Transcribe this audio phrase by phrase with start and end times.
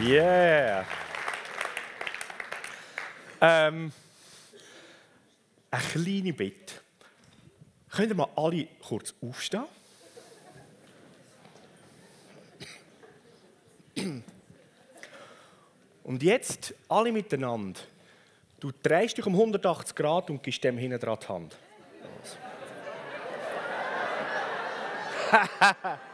[0.00, 0.86] Yeah!
[3.42, 3.92] Ähm,
[5.70, 6.74] eine kleine Bitte.
[7.90, 9.66] Könnt ihr mal alle kurz aufstehen?
[16.04, 17.80] Und jetzt alle miteinander.
[18.58, 21.56] Du drehst dich um 180 Grad und gibst dem hinten dran die Hand.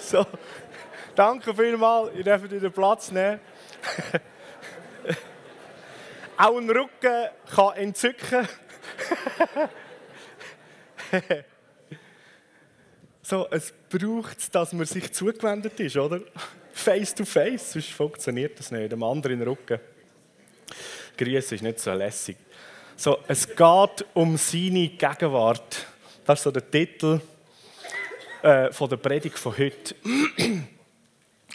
[0.00, 0.24] So,
[1.14, 3.40] danke vielmals, ihr dürft wieder Platz nehmen.
[6.38, 8.48] Auch ein Rücken kann entzücken.
[13.28, 16.20] So, es braucht dass man sich zugewendet ist, oder?
[16.72, 18.90] Face to face, sonst funktioniert das nicht.
[18.90, 19.78] Dem anderen Rücken.
[21.14, 22.38] Grüße ist nicht so lässig.
[22.96, 25.86] So, es geht um seine Gegenwart.
[26.24, 27.20] Das ist so der Titel
[28.40, 29.94] äh, von der Predigt von heute.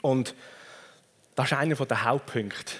[0.04, 0.36] Und
[1.34, 2.74] das ist einer der Hauptpunkte.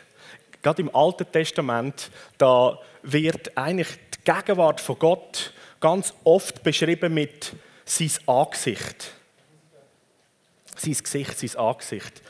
[0.62, 7.54] Gerade im Alten Testament, da wird eigentlich die Gegenwart von Gott ganz oft beschrieben mit
[7.86, 9.12] sein Angesicht.
[10.76, 12.22] Sein Gesicht, sein Angesicht.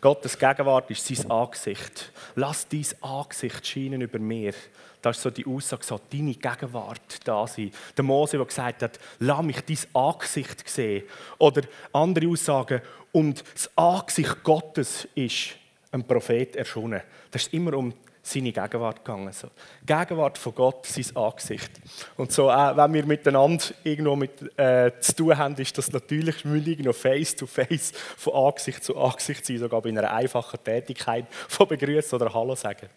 [0.00, 2.12] Gottes Gegenwart ist sein Angesicht.
[2.34, 4.54] Lass dein Angesicht scheinen über mir.
[5.02, 7.70] Das ist so die Aussage, so deine Gegenwart da sein.
[7.96, 11.04] Der Mose, der gesagt hat, lass mich dein Angesicht sehen.
[11.38, 12.80] Oder andere Aussagen,
[13.12, 15.56] und das Angesicht Gottes ist
[15.90, 17.02] ein Prophet erschienen.
[17.30, 17.92] Das ist immer um
[18.30, 19.32] seine Gegenwart gegangen.
[19.32, 19.48] So.
[19.84, 21.70] Gegenwart von Gott, sein Angesicht.
[22.16, 26.44] Und so, äh, wenn wir miteinander irgendwo mit, äh, zu tun haben, ist das natürlich
[26.44, 31.26] mündlich noch face to face, von Angesicht zu Angesicht sein, sogar bei einer einfachen Tätigkeit
[31.48, 32.88] von Begrüßen oder Hallo sagen.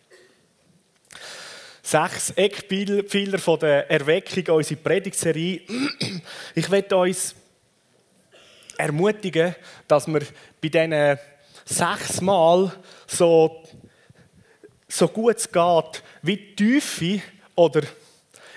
[1.81, 5.61] Sechs Eckpfeiler von der Erweckung, unsere Predigtserie.
[6.55, 7.35] Ich möchte uns
[8.77, 9.55] ermutigen,
[9.87, 10.21] dass wir
[10.61, 11.19] bei diesen
[11.65, 12.71] sechs Mal
[13.07, 13.63] so,
[14.93, 17.21] so gut es geht, wie die Tiefe
[17.55, 17.81] oder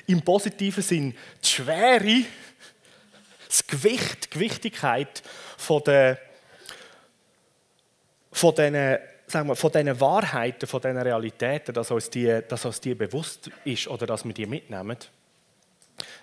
[0.07, 2.25] im positiven Sinn die Schwere,
[3.49, 5.23] das Gewicht, die Gewichtigkeit
[5.57, 6.19] von, der,
[8.33, 12.81] von diesen sagen wir, von diesen Wahrheiten, von diesen Realitäten, dass uns, die, dass uns
[12.81, 14.99] die bewusst ist oder dass wir die mitnehmen.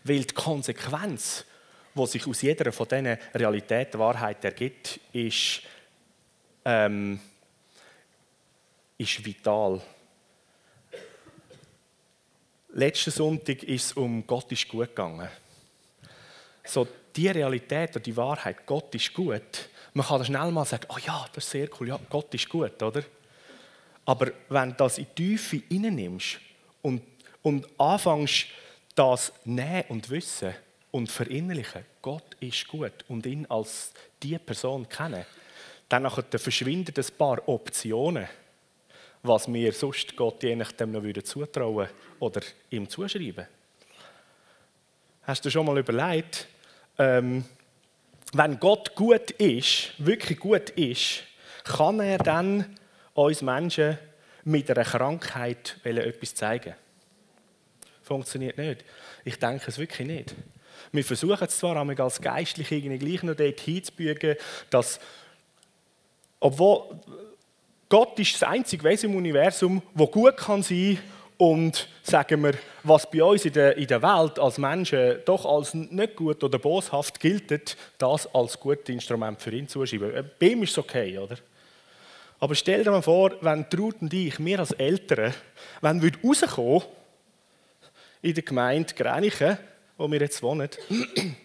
[0.03, 1.43] Weil die Konsequenz,
[1.95, 5.63] die sich aus jeder von diesen Realitäten, Wahrheiten ergibt, ist,
[6.65, 7.19] ähm,
[8.97, 9.81] ist vital.
[12.75, 15.29] Letzten Sonntag ist es um Gott ist gut gegangen.
[16.65, 20.97] So die Realität oder die Wahrheit, Gott ist gut, man kann schnell mal sagen, oh
[21.05, 23.03] ja, das ist sehr cool, ja, Gott ist gut, oder?
[24.05, 26.39] Aber wenn du das in die Tiefe reinnimmst
[26.81, 27.03] und,
[27.43, 28.47] und anfängst,
[28.95, 30.55] das nehmen und wissen
[30.89, 33.91] und verinnerlichen, Gott ist gut und ihn als
[34.23, 35.25] die Person kennen,
[35.89, 38.27] dann verschwinden ein paar Optionen,
[39.21, 41.87] was wir sonst Gott je nachdem noch zutrauen
[42.23, 43.45] oder ihm zuschreiben.
[45.23, 46.47] Hast du schon mal überlegt,
[46.97, 47.45] ähm,
[48.33, 51.23] wenn Gott gut ist, wirklich gut ist,
[51.63, 52.77] kann er dann
[53.13, 53.97] uns Menschen
[54.43, 56.75] mit einer Krankheit etwas zeigen?
[58.01, 58.83] Funktioniert nicht.
[59.23, 60.35] Ich denke es wirklich nicht.
[60.91, 64.35] Wir versuchen es zwar als Geistliche irgendwie gleich noch dort hinzubügen,
[64.69, 64.99] dass,
[66.39, 66.99] obwohl
[67.87, 71.12] Gott ist das einzige Wesen im Universum, das gut kann sein kann,
[71.43, 75.73] und sagen wir, was bei uns in der, in der Welt als Menschen doch als
[75.73, 80.15] nicht gut oder boshaft gilt, das als gutes Instrument für ihn zuschieben.
[80.15, 81.35] Äh, bei ihm ist es okay, oder?
[82.39, 85.33] Aber stell dir mal vor, wenn Ruth und ich, wir als Eltern,
[85.81, 86.83] wenn wir rauskommen
[88.21, 89.57] in der Gemeinde Grenichen,
[89.97, 90.69] wo wir jetzt wohnen,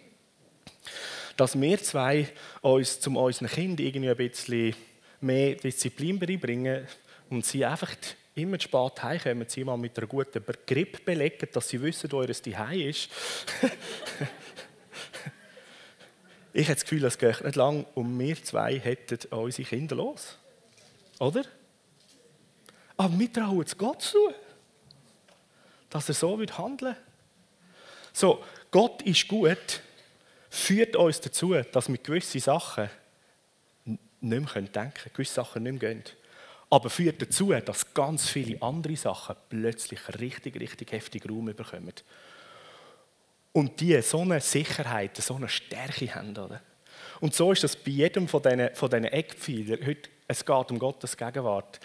[1.35, 2.29] dass wir zwei
[2.61, 4.75] uns zum unseren Kind irgendwie ein bisschen
[5.19, 6.87] mehr Disziplin beibringen
[7.29, 7.93] und sie einfach
[8.39, 12.21] immer zu spät heimkommen, sie mal mit einer guten Grippe belegen, dass sie wissen, wo
[12.21, 13.09] ihr Zuhause ist.
[16.53, 20.37] ich habe das Gefühl, es geht nicht lang und wir zwei hätten unsere Kinder los.
[21.19, 21.43] Oder?
[22.97, 24.33] Aber wir trauen es Gott zu,
[25.89, 26.95] dass er so handeln
[28.13, 29.81] So, Gott ist gut,
[30.49, 32.89] führt uns dazu, dass wir gewisse Sachen
[33.85, 36.03] nicht mehr denken können, gewisse Sachen nicht mehr gehen
[36.69, 41.93] aber führt dazu, dass ganz viele andere Sachen plötzlich richtig, richtig heftig Raum bekommen.
[43.51, 46.31] und die so eine Sicherheit, so eine Stärke haben.
[46.31, 46.61] Oder?
[47.19, 49.85] Und so ist das bei jedem von diesen, von diesen Eckpfeilern.
[49.85, 51.79] Heute, es geht um Gottes Gegenwart.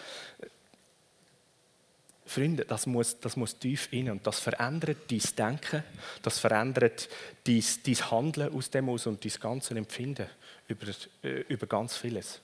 [2.27, 5.85] Freunde, das muss, das muss tief rein und das verändert dein Denken,
[6.23, 7.09] das verändert
[7.45, 10.27] dein, dein Handeln aus dem aus und dein ganze Empfinden
[10.67, 10.87] über,
[11.23, 12.41] äh, über ganz vieles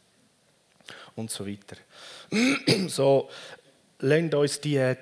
[1.21, 1.77] und so weiter.
[2.89, 3.29] So,
[4.01, 4.95] lasst uns die,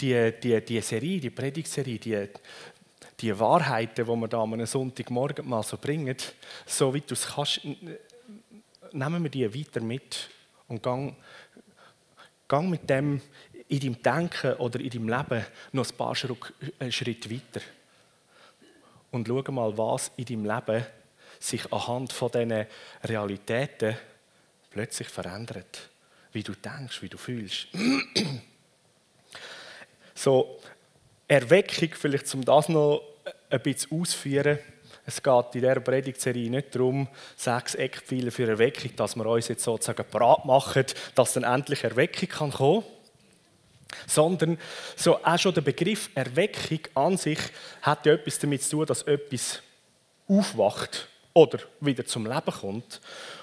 [0.00, 2.28] die, die, die Serie, die Predigtserie, die,
[3.20, 6.16] die Wahrheiten, die wir da am Sonntagmorgen mal so bringen,
[6.66, 7.60] so wie du es kannst,
[8.92, 10.28] nehmen wir die weiter mit
[10.68, 11.16] und gang,
[12.48, 13.20] gang mit dem
[13.68, 16.14] in deinem Denken oder in deinem Leben noch ein paar
[16.78, 17.64] äh, Schritte weiter.
[19.10, 20.86] Und schau mal, was in deinem Leben
[21.38, 22.66] sich anhand von diesen
[23.02, 23.96] Realitäten
[24.74, 25.88] plötzlich verändert.
[26.32, 27.68] Wie du denkst, wie du fühlst.
[30.14, 30.58] so,
[31.28, 33.02] Erweckung, vielleicht um das noch
[33.48, 34.58] ein bisschen auszuführen.
[35.06, 37.06] Es geht in dieser Predigtserie nicht darum,
[37.36, 42.28] sechs Eckpfeiler für Erweckung, dass wir uns jetzt sozusagen bereit machen, dass dann endlich Erweckung
[42.28, 42.84] kann kommen.
[44.08, 44.58] Sondern
[44.96, 47.38] so auch schon der Begriff Erweckung an sich
[47.82, 49.62] hat ja etwas damit zu tun, dass etwas
[50.26, 53.00] aufwacht oder wieder zum Leben kommt.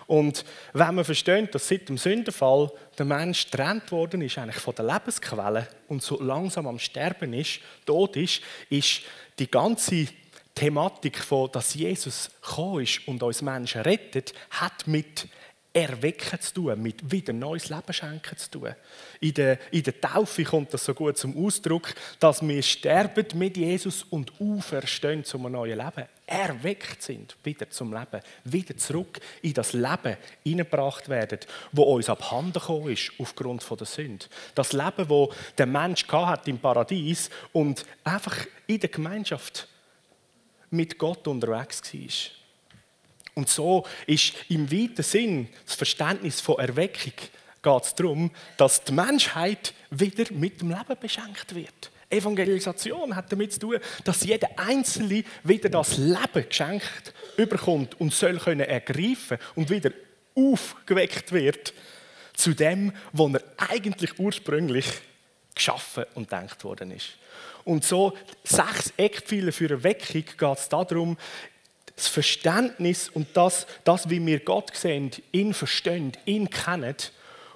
[0.08, 4.76] Und wenn man versteht, dass seit dem Sündenfall der Mensch getrennt worden ist eigentlich von
[4.76, 9.02] der Lebensquelle und so langsam am Sterben ist, tot ist, ist
[9.40, 10.08] die ganze
[10.56, 15.28] Thematik von, dass Jesus gekommen ist und uns Menschen rettet, hat mit
[15.74, 18.76] Erwecken zu tun, mit wieder neues Leben schenken zu tun.
[19.22, 23.56] In der, in der Taufe kommt das so gut zum Ausdruck, dass wir sterben mit
[23.56, 26.10] Jesus und auferstehen zu einem neuen Leben.
[26.28, 31.40] Erweckt sind, wieder zum Leben, wieder zurück in das Leben hineingebracht werden,
[31.72, 34.26] wo uns abhanden gekommen ist aufgrund der Sünde.
[34.56, 39.70] Das Leben, wo der Mensch hat im Paradies und einfach in der Gemeinschaft
[40.70, 42.41] mit Gott unterwegs war.
[43.34, 47.14] Und so ist im weiten Sinn das Verständnis von Erweckung
[47.64, 51.92] geht es darum, dass die Menschheit wieder mit dem Leben beschenkt wird.
[52.10, 58.38] Evangelisation hat damit zu tun, dass jeder Einzelne wieder das Leben geschenkt überkommt und soll
[58.38, 59.92] können ergreifen und wieder
[60.36, 61.74] aufgeweckt wird
[62.34, 64.86] zu dem, wo er eigentlich ursprünglich
[65.56, 67.18] geschaffen und denkt worden ist.
[67.64, 71.18] Und so sechs Eckpfeiler für Erweckung geht es darum,
[71.96, 76.96] das Verständnis und das, das, wie wir Gott sehen, ihn verstehen, ihn kennen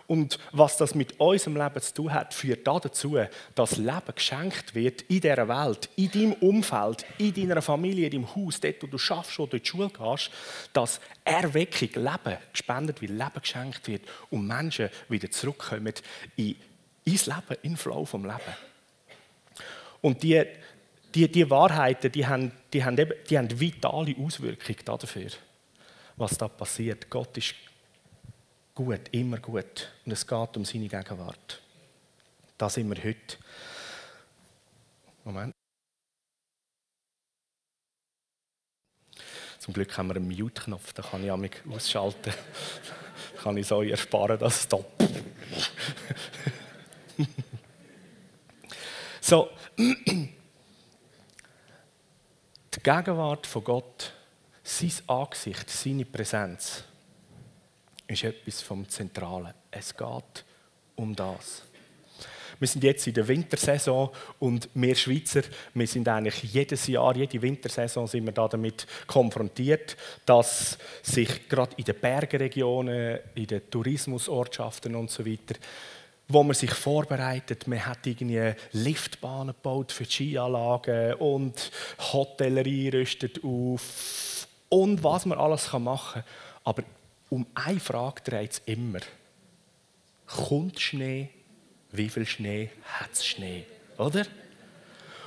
[0.08, 3.18] und was das mit unserem Leben zu tun hat, führt dazu,
[3.56, 8.36] dass Leben geschenkt wird in dieser Welt, in deinem Umfeld, in deiner Familie, in deinem
[8.36, 10.30] Haus, dort, wo du schaffst, wo du in die Schule gehst,
[10.74, 15.94] dass Erweckung, Leben gespendet wird, Leben geschenkt wird und Menschen wieder zurückkommen
[16.36, 16.56] in,
[17.04, 18.40] ins Leben, in den Flow vom Leben.
[20.02, 20.46] Und die,
[21.16, 25.32] die, die Wahrheiten, die haben, die, haben eben, die haben vitale Auswirkungen dafür,
[26.18, 27.10] was da passiert.
[27.10, 27.56] Gott ist
[28.74, 29.94] gut, immer gut.
[30.06, 31.62] Und es geht um seine Gegenwart.
[32.58, 33.38] Da sind wir heute.
[35.24, 35.54] Moment.
[39.60, 42.34] Zum Glück haben wir einen Mute-Knopf, da kann ich mich ausschalten.
[43.42, 44.80] kann ich so ersparen, dass es da.
[49.22, 49.50] so.
[52.86, 54.14] Gegenwart von Gott,
[54.62, 56.84] sein Angesicht, seine Präsenz,
[58.06, 59.56] ist etwas vom Zentralen.
[59.72, 60.46] Es geht
[60.96, 61.64] um das.
[62.60, 65.42] Wir sind jetzt in der Wintersaison und wir Schweizer,
[65.74, 71.76] wir sind eigentlich jedes Jahr, jede Wintersaison sind wir da damit konfrontiert, dass sich gerade
[71.78, 75.56] in den Bergregionen, in den Tourismusortschaften und so weiter
[76.28, 77.68] wo man sich vorbereitet.
[77.68, 85.72] Man hat irgendwie Liftbahnen gebaut für Skianlagen und Hotellerie rüstet auf und was man alles
[85.74, 86.32] machen kann.
[86.64, 86.84] Aber
[87.30, 89.00] um eine Frage dreht es immer.
[90.26, 91.30] Kommt Schnee?
[91.92, 93.66] Wie viel Schnee hat es Schnee?
[93.98, 94.26] Oder?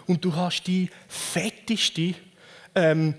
[0.07, 2.14] Und du hast die fetteste
[2.75, 3.14] ähm,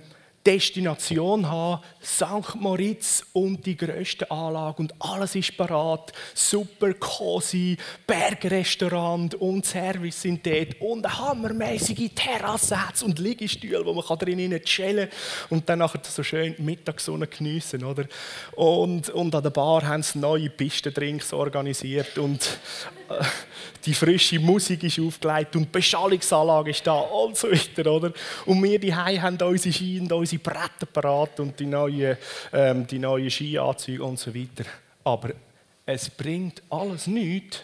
[0.49, 2.55] Destination haben, St.
[2.55, 7.77] Moritz und die grösste Anlage und alles ist parat, super cozy,
[8.07, 15.17] Bergrestaurant und Service sind dort und hammermäßige Terrasse und Liegestühle, wo man drinnen chillen kann
[15.51, 18.05] und dann nachher so schön Mittagssonne geniessen, oder?
[18.53, 22.57] Und, und an der Bar haben sie neue Pistendrinks organisiert und
[23.85, 28.11] die frische Musik ist aufgelegt und die Beschallungsanlage ist da und so weiter, oder?
[28.45, 32.17] Und wir die haben unsere Ski und unsere Bretter parat und die neuen,
[32.53, 34.65] ähm, die neuen Skianzüge und so weiter.
[35.03, 35.31] Aber
[35.85, 37.61] es bringt alles nichts,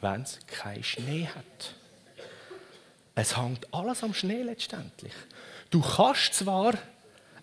[0.00, 1.74] wenn es keinen Schnee hat.
[3.14, 5.12] Es hängt alles am Schnee letztendlich.
[5.68, 6.72] Du kannst zwar,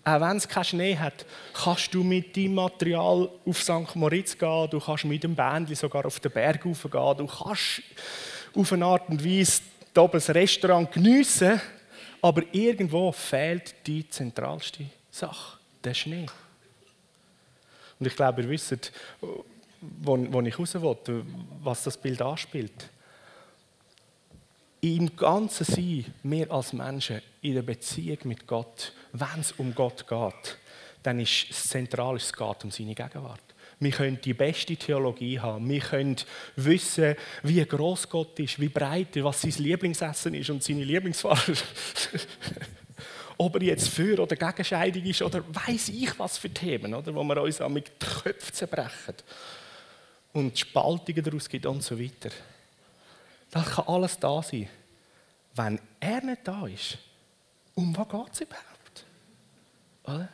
[0.08, 3.94] auch wenn es keinen Schnee hat, kannst du mit deinem Material auf St.
[3.94, 7.82] Moritz gehen, du kannst mit dem Bändchen sogar auf den Berg gehen, du kannst
[8.54, 9.62] auf eine Art und Weise
[9.94, 11.60] hier oben das Restaurant geniessen,
[12.22, 16.26] aber irgendwo fehlt die zentralste Sache, der Schnee.
[17.98, 18.92] Und ich glaube, ihr wisst,
[19.80, 21.24] wo, wo ich raus will,
[21.62, 22.90] was das Bild anspielt.
[24.80, 30.06] Im ganzen Sein, wir als Menschen, in der Beziehung mit Gott, wenn es um Gott
[30.06, 30.58] geht,
[31.02, 33.42] dann ist es zentral, es geht um seine Gegenwart.
[33.80, 35.68] Wir können die beste Theologie haben.
[35.68, 36.16] Wir können
[36.56, 41.54] wissen, wie groß Gott ist, wie breit, was sein Lieblingsessen ist und seine Lieblingsfarbe.
[43.38, 47.14] Ob er jetzt für oder gegen Scheidung ist oder weiß ich was für Themen, oder,
[47.14, 49.14] wo wir uns mit den Köpfen zerbrechen
[50.32, 52.30] und Spaltungen daraus gibt und so weiter.
[53.50, 54.68] Das kann alles da sein.
[55.54, 56.98] Wenn er nicht da ist,
[57.74, 59.04] um was geht es überhaupt?
[60.04, 60.28] Oder?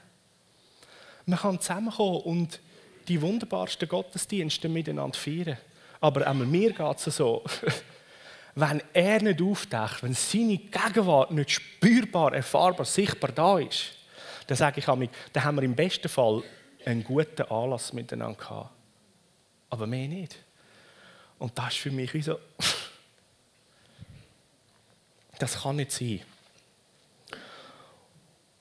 [1.27, 2.61] Man kann zusammenkommen und
[3.09, 5.59] die wunderbarsten Gottesdienste miteinander feiern.
[6.01, 7.43] Aber einmal mir geht es so,
[8.55, 13.93] wenn er nicht auftaucht, wenn seine Gegenwart nicht spürbar, erfahrbar, sichtbar da ist,
[14.47, 16.43] dann sage ich mir, dann haben wir im besten Fall
[16.85, 18.71] einen guten Anlass miteinander gehabt.
[19.71, 20.37] Aber mehr nicht.
[21.39, 22.39] Und das ist für mich wie so,
[25.39, 26.21] das kann nicht sein.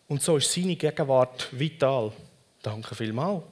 [0.08, 2.12] Und so ist seine Gegenwart vital.
[2.62, 3.44] Danke vielmals.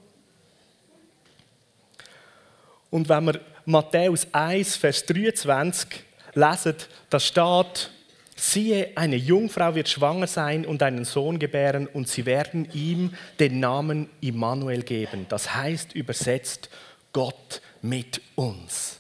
[2.90, 6.76] Und wenn wir Matthäus 1, Vers 23 lesen,
[7.10, 7.90] da steht,
[8.36, 13.60] siehe, eine Jungfrau wird schwanger sein und einen Sohn gebären und sie werden ihm den
[13.60, 15.26] Namen Immanuel geben.
[15.30, 16.70] Das heißt übersetzt
[17.14, 19.00] Gott mit uns.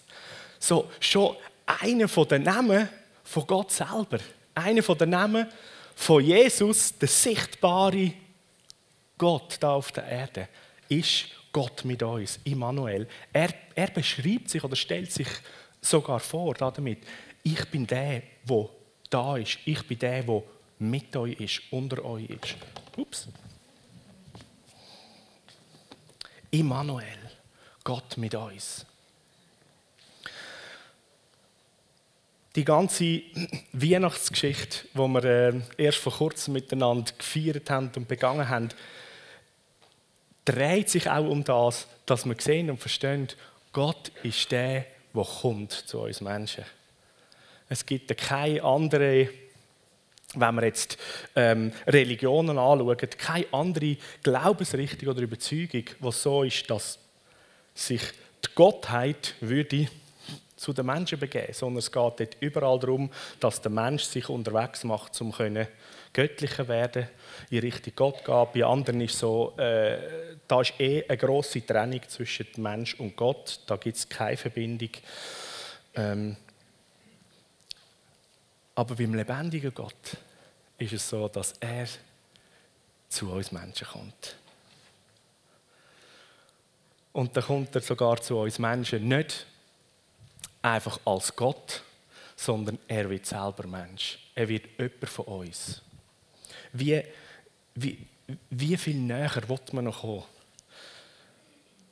[0.59, 1.35] So, schon
[1.65, 2.87] einer von den Namen
[3.31, 4.19] von Gott selber,
[4.53, 5.47] einer den Namen
[5.95, 8.11] von Jesus, der sichtbare
[9.17, 10.49] Gott da auf der Erde,
[10.89, 13.07] ist Gott mit uns, Immanuel.
[13.31, 15.29] Er, er beschreibt sich oder stellt sich
[15.79, 16.99] sogar vor damit,
[17.43, 18.69] ich bin der, der
[19.09, 19.59] da ist.
[19.65, 20.43] Ich bin der, der
[20.79, 22.55] mit euch ist, unter euch ist.
[22.97, 23.27] Ups.
[26.51, 27.17] Immanuel,
[27.83, 28.85] Gott mit uns.
[32.55, 33.21] Die ganze
[33.73, 38.69] Weihnachtsgeschichte, die wir äh, erst vor kurzem miteinander gefeiert haben und begangen haben,
[40.43, 43.27] dreht sich auch um das, dass wir sehen und verstehen,
[43.71, 46.65] Gott ist der, der kommt zu uns Menschen.
[47.69, 49.29] Es gibt keine andere,
[50.33, 50.97] wenn wir jetzt
[51.35, 56.99] ähm, Religionen anschauen, keine andere Glaubensrichtung oder Überzeugung, die so ist, dass
[57.73, 58.01] sich
[58.45, 59.87] die Gottheit würde
[60.61, 64.83] zu den Menschen begeben, sondern es geht dort überall darum, dass der Mensch sich unterwegs
[64.83, 65.33] macht, um
[66.13, 67.07] göttlicher werden,
[67.49, 68.47] in Richtung Gott gehen.
[68.53, 69.97] Bei anderen ist so, äh,
[70.47, 73.61] da ist eh eine große Trennung zwischen Mensch und Gott.
[73.65, 74.91] Da gibt es keine Verbindung.
[75.95, 76.37] Ähm,
[78.75, 80.17] aber beim lebendigen Gott
[80.77, 81.87] ist es so, dass er
[83.09, 84.35] zu uns Menschen kommt.
[87.13, 89.47] Und dann kommt er sogar zu uns Menschen nicht
[90.61, 91.83] einfach als Gott,
[92.35, 94.19] sondern er wird selber Mensch.
[94.35, 95.81] Er wird jemand von uns.
[96.73, 97.03] Wie,
[97.75, 97.97] wie,
[98.49, 100.23] wie viel näher wird man noch kommen?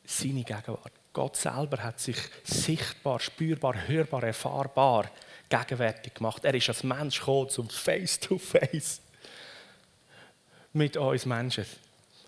[0.06, 0.94] Seine Gegenwart.
[1.12, 5.10] Gott selber hat sich sichtbar, spürbar, hörbar, erfahrbar
[5.50, 6.46] gegenwärtig gemacht.
[6.46, 9.02] Er ist als Mensch gekommen, zum Face-to-Face
[10.74, 11.66] mit uns Menschen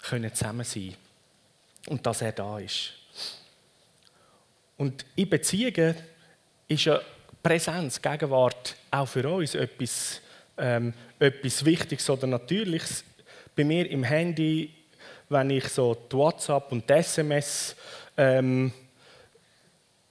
[0.02, 0.96] können zusammen sein
[1.88, 2.94] und dass er da ist.
[4.78, 5.96] Und in Beziehungen
[6.72, 7.02] ist ja
[7.44, 10.22] Präsenz, Gegenwart auch für uns etwas,
[10.58, 13.04] ähm, etwas Wichtiges oder Natürliches.
[13.56, 14.72] Bei mir im Handy,
[15.28, 17.76] wenn ich so die WhatsApp und die SMS
[18.16, 18.72] ähm,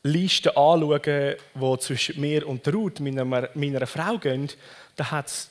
[0.02, 4.50] Liste anschaue, die zwischen mir und Ruth, meiner, meiner Frau, gehen,
[4.97, 5.49] dann hat es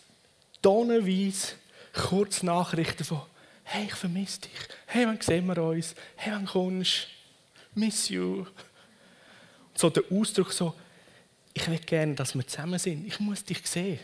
[0.61, 1.53] tonnenweise
[1.93, 3.21] Kurznachrichten von
[3.63, 4.51] «Hey, ich vermisse dich.
[4.85, 5.95] Hey, wann sehen wir uns?
[6.15, 7.07] Hey, wann kommst
[7.73, 7.79] du?
[7.79, 8.45] Miss you.»
[9.75, 10.75] So der Ausdruck so
[11.59, 13.05] ich will gerne, dass wir zusammen sind.
[13.05, 13.99] Ich muss dich sehen.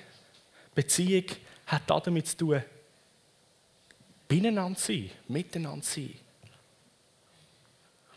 [0.74, 1.25] Beziehung
[1.67, 2.63] hat damit zu tun,
[4.27, 6.13] beieinander sein, miteinander sein.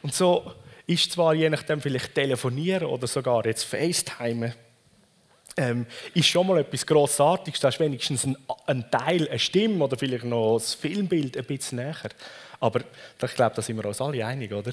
[0.02, 0.52] Und so
[0.86, 4.54] ist zwar je nachdem vielleicht telefonieren oder sogar jetzt FaceTime,
[5.56, 7.60] ähm, ist schon mal etwas Grossartiges.
[7.60, 11.78] Da ist wenigstens ein, ein, Teil, eine Stimme oder vielleicht noch das Filmbild ein bisschen
[11.78, 12.10] näher.
[12.60, 14.72] Aber ich glaube, da sind wir uns alle einig, oder?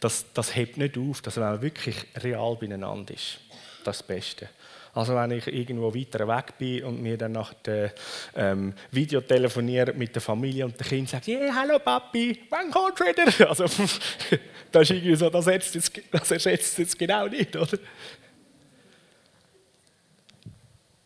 [0.00, 3.40] Das, das hebt nicht auf, dass man wirklich real beieinander ist
[3.86, 4.48] das Beste.
[4.96, 7.90] Also wenn ich irgendwo weiter weg bin und mir dann nach dem
[8.34, 13.00] ähm, Video telefoniere mit der Familie und der Kind sagt, yeah, hallo Papi, wann kommst
[13.00, 13.48] du wieder?
[13.48, 13.64] Also
[14.72, 17.78] das ist irgendwie so, das ersetzt jetzt, das jetzt genau nicht, oder?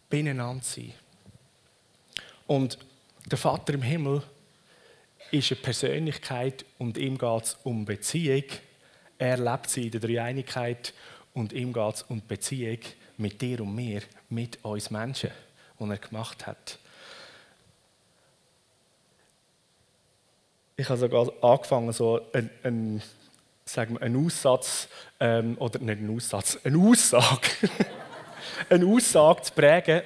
[0.08, 0.92] Beieinander sein.
[2.46, 2.78] Und
[3.26, 4.22] der Vater im Himmel
[5.32, 8.44] ist eine Persönlichkeit und ihm geht es um Beziehung.
[9.18, 10.94] Er lebt sie in der Dreieinigkeit
[11.40, 12.80] und ihm geht es um Beziehung
[13.16, 15.30] mit dir und mir, mit uns Menschen,
[15.78, 16.78] die er gemacht hat.
[20.76, 23.02] Ich habe sogar angefangen, so einen, einen,
[23.64, 27.48] sagen wir, einen Aussatz, ähm, oder nicht einen Aussatz, eine Aussage,
[28.68, 30.02] eine Aussage zu prägen,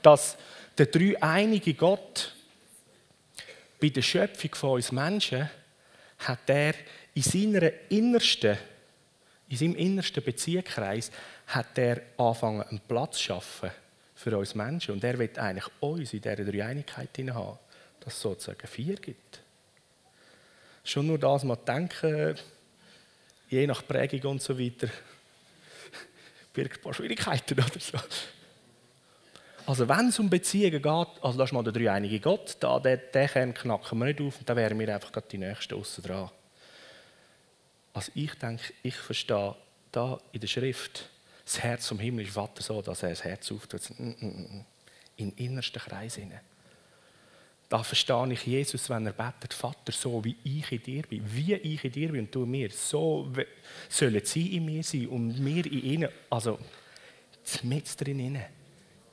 [0.00, 0.36] dass
[0.78, 2.34] der dreieinige Gott
[3.80, 5.50] bei der Schöpfung von uns Menschen
[6.18, 6.74] hat er
[7.14, 8.56] in seiner innersten,
[9.52, 11.10] in seinem innersten Beziehungskreis
[11.48, 13.70] hat er angefangen, einen Platz zu schaffen
[14.14, 14.94] für uns Menschen.
[14.94, 17.58] Und er wird eigentlich uns in dieser Dreieinigkeit haben,
[18.00, 19.40] dass es sozusagen vier gibt.
[20.84, 22.34] Schon nur das mal denken,
[23.50, 24.88] je nach Prägung und so weiter,
[26.54, 27.98] birgt ein paar Schwierigkeiten oder so.
[29.66, 33.00] Also wenn es um Beziehungen geht, also das ist mal der dreieinige Gott, da, den,
[33.12, 36.04] den Kern knacken wir nicht auf und da wären wir einfach gerade die Nächsten aussen
[36.04, 36.30] dran.
[37.92, 39.54] Also ich denke, ich verstehe
[39.90, 41.08] da in der Schrift,
[41.44, 43.82] das Herz vom himmlischen Vater so, dass er das Herz auftut.
[43.98, 44.64] Mm, mm, mm,
[45.16, 46.40] in innersten Kreis hinein.
[47.68, 51.54] Da verstehe ich Jesus, wenn er betet, Vater, so wie ich in dir bin, wie
[51.54, 53.32] ich in dir bin und du mir, so
[53.88, 56.58] sollen sie in mir sein und wir in ihnen, also
[57.62, 58.38] mit drin,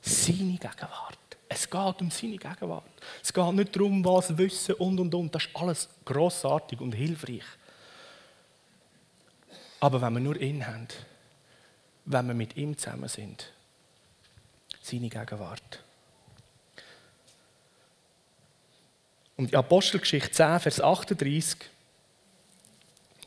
[0.02, 1.18] seine Gegenwart.
[1.48, 2.84] Es geht um seine Gegenwart.
[3.22, 5.34] Es geht nicht darum, was wissen und und und.
[5.34, 7.44] Das ist alles grossartig und hilfreich.
[9.80, 10.88] Aber wenn wir nur ihn haben,
[12.04, 13.50] wenn wir mit ihm zusammen sind,
[14.82, 15.82] seine Gegenwart.
[19.36, 21.56] Und in Apostelgeschichte 10, Vers 38,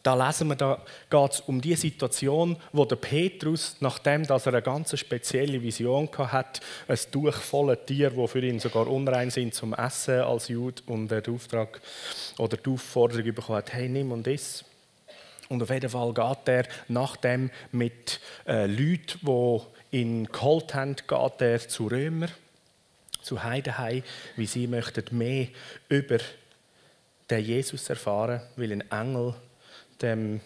[0.04, 4.54] da lesen wir, da geht es um die Situation, wo der Petrus, nachdem dass er
[4.54, 9.56] eine ganz spezielle Vision hat, ein Tuch voller Tier, wo für ihn sogar unrein sind
[9.56, 11.82] zum Essen als Jude und den Auftrag
[12.38, 14.66] oder die Aufforderung bekommen hat, hey, nimm und iss.
[15.54, 21.42] Und auf jeden Fall geht er nachdem mit äh, Leuten, die ihn geholt haben, geht
[21.42, 22.28] er zu Römer,
[23.22, 24.02] zu Heidenheim,
[24.36, 25.48] wie sie möchten mehr
[25.90, 26.18] über
[27.30, 29.36] den Jesus erfahren, weil ein Engel
[30.02, 30.42] dem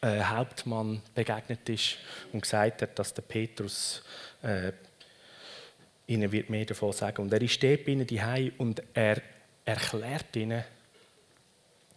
[0.00, 1.96] äh, Hauptmann begegnet ist
[2.32, 4.02] und gesagt hat, dass der Petrus
[4.42, 4.72] äh,
[6.08, 7.22] ihnen wird mehr davon sagen.
[7.22, 9.22] Und er dort bei ihnen die und er
[9.64, 10.64] erklärt ihnen,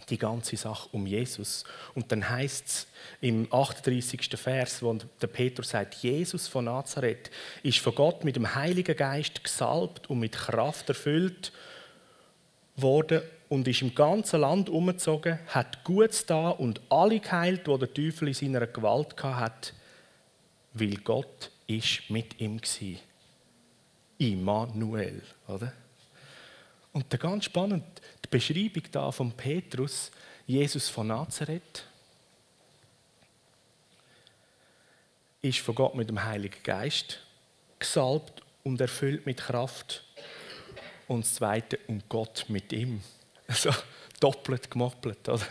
[0.09, 1.63] die ganze Sache um Jesus.
[1.95, 2.87] Und dann heißt es
[3.21, 4.29] im 38.
[4.35, 7.31] Vers, wo der Petrus sagt, Jesus von Nazareth
[7.63, 11.51] ist von Gott mit dem Heiligen Geist gesalbt und mit Kraft erfüllt
[12.75, 17.93] worden und ist im ganzen Land umgezogen, hat Gutes da und alle geheilt, wo der
[17.93, 19.73] Teufel in seiner Gewalt hat,
[20.73, 22.99] weil Gott ist mit ihm war.
[24.17, 25.73] Immanuel, oder?
[26.93, 27.83] Und der ganz spannend,
[28.33, 30.09] Beschreibung da von Petrus,
[30.47, 31.85] Jesus von Nazareth,
[35.43, 37.19] ist von Gott mit dem Heiligen Geist
[37.77, 40.03] gesalbt und erfüllt mit Kraft.
[41.07, 43.01] Und das Zweite, und Gott mit ihm.
[43.45, 43.71] Also
[44.19, 45.29] doppelt gemoppelt.
[45.29, 45.45] Oder?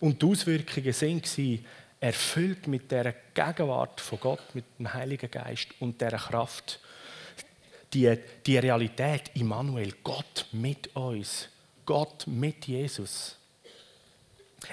[0.00, 1.66] Und die Auswirkungen waren
[2.00, 6.80] erfüllt mit der Gegenwart von Gott, mit dem Heiligen Geist und der Kraft
[7.92, 11.48] die, die Realität, Immanuel, Gott mit uns,
[11.90, 13.34] Gott mit Jesus.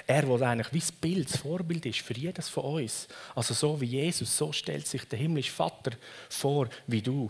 [0.06, 3.08] Er, der eigentlich wie das Bild, das Vorbild ist für jedes von uns.
[3.34, 5.90] Also so wie Jesus, so stellt sich der himmlische Vater
[6.28, 7.28] vor, wie du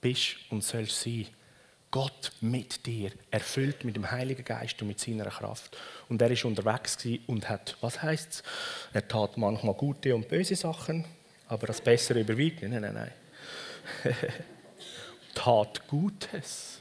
[0.00, 1.26] bist und sollst sein.
[1.90, 5.76] Gott mit dir, erfüllt mit dem Heiligen Geist und mit seiner Kraft.
[6.08, 8.42] Und er ist unterwegs und hat, was heißt es?
[8.94, 11.04] Er tat manchmal gute und böse Sachen,
[11.46, 12.62] aber das Bessere überwiegt.
[12.62, 13.12] Nein, nein, nein.
[15.34, 16.80] tat Gutes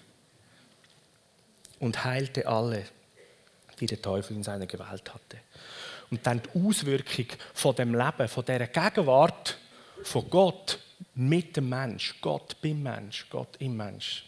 [1.85, 2.83] und heilte alle,
[3.79, 5.37] die der Teufel in seiner Gewalt hatte.
[6.09, 9.57] Und dann die Auswirkung von dem Leben, von dieser Gegenwart
[10.01, 10.79] von Gott
[11.13, 14.25] mit dem Mensch, Gott beim Mensch, Gott im Mensch,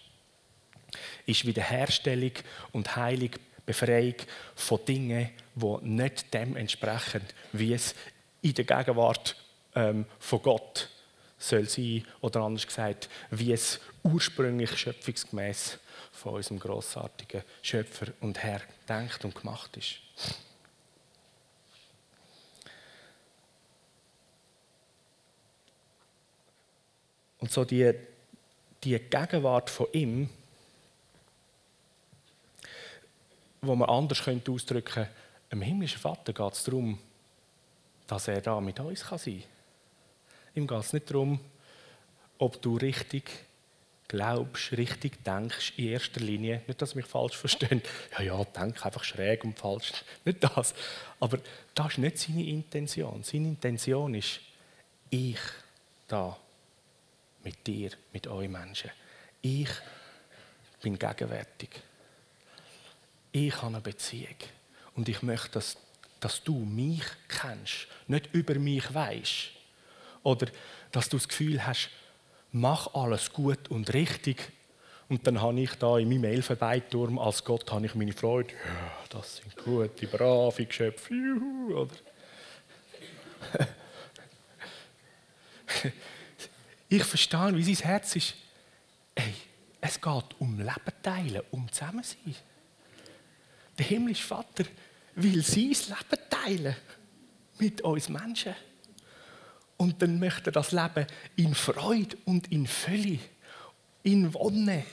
[1.25, 2.31] ist Wiederherstellung
[2.73, 3.31] und Heilung,
[3.65, 4.15] Befreiung
[4.55, 7.21] von Dingen, die nicht dem entsprechen,
[7.53, 7.95] wie es
[8.41, 9.35] in der Gegenwart
[9.75, 10.89] ähm, von Gott
[11.37, 15.77] soll sein, oder anders gesagt, wie es ursprünglich schöpfungsgemäß
[16.11, 19.99] von unserem großartigen Schöpfer und Herr denkt und gemacht ist.
[27.39, 27.93] Und so die,
[28.83, 30.29] die Gegenwart von ihm,
[33.61, 35.11] wo man anders könnte ausdrücken könnte,
[35.51, 36.99] dem himmlischen Vater geht es darum,
[38.07, 39.56] dass er da mit uns sein kann.
[40.57, 41.39] Ihm geht es nicht darum,
[42.39, 43.29] ob du richtig
[44.07, 46.63] glaubst, richtig denkst, in erster Linie.
[46.65, 47.83] Nicht, dass mich falsch verstehen.
[48.17, 49.91] Ja, ja, denk einfach schräg und falsch.
[50.25, 50.73] Nicht das.
[51.19, 51.37] Aber
[51.75, 53.23] das ist nicht seine Intention.
[53.23, 54.39] Seine Intention ist,
[55.11, 55.39] ich
[56.07, 56.35] da
[57.43, 58.89] mit dir, mit euch Menschen.
[59.43, 59.69] Ich
[60.81, 61.69] bin gegenwärtig.
[63.31, 64.37] Ich habe eine Beziehung.
[64.95, 65.77] Und ich möchte, dass,
[66.19, 69.56] dass du mich kennst, nicht über mich weißt.
[70.23, 70.47] Oder
[70.91, 71.89] dass du das Gefühl hast,
[72.51, 74.51] mach alles gut und richtig.
[75.09, 78.53] Und dann habe ich da in meinem Elfenbeinturm als Gott habe ich meine Freude.
[78.53, 81.13] Ja, das sind gute, brave Geschöpfe.
[81.13, 81.95] Juhu, oder?
[86.89, 88.33] ich verstehe, wie sein Herz ist.
[89.15, 89.33] Ey,
[89.79, 92.35] es geht um Leben teilen, um Zusammensein.
[93.77, 94.65] Der himmlische Vater
[95.15, 96.75] will sein Leben teilen
[97.59, 98.55] mit uns Menschen.
[99.77, 103.19] Und dann möchte er das Leben in Freude und in Fülle,
[104.03, 104.83] in Wonne,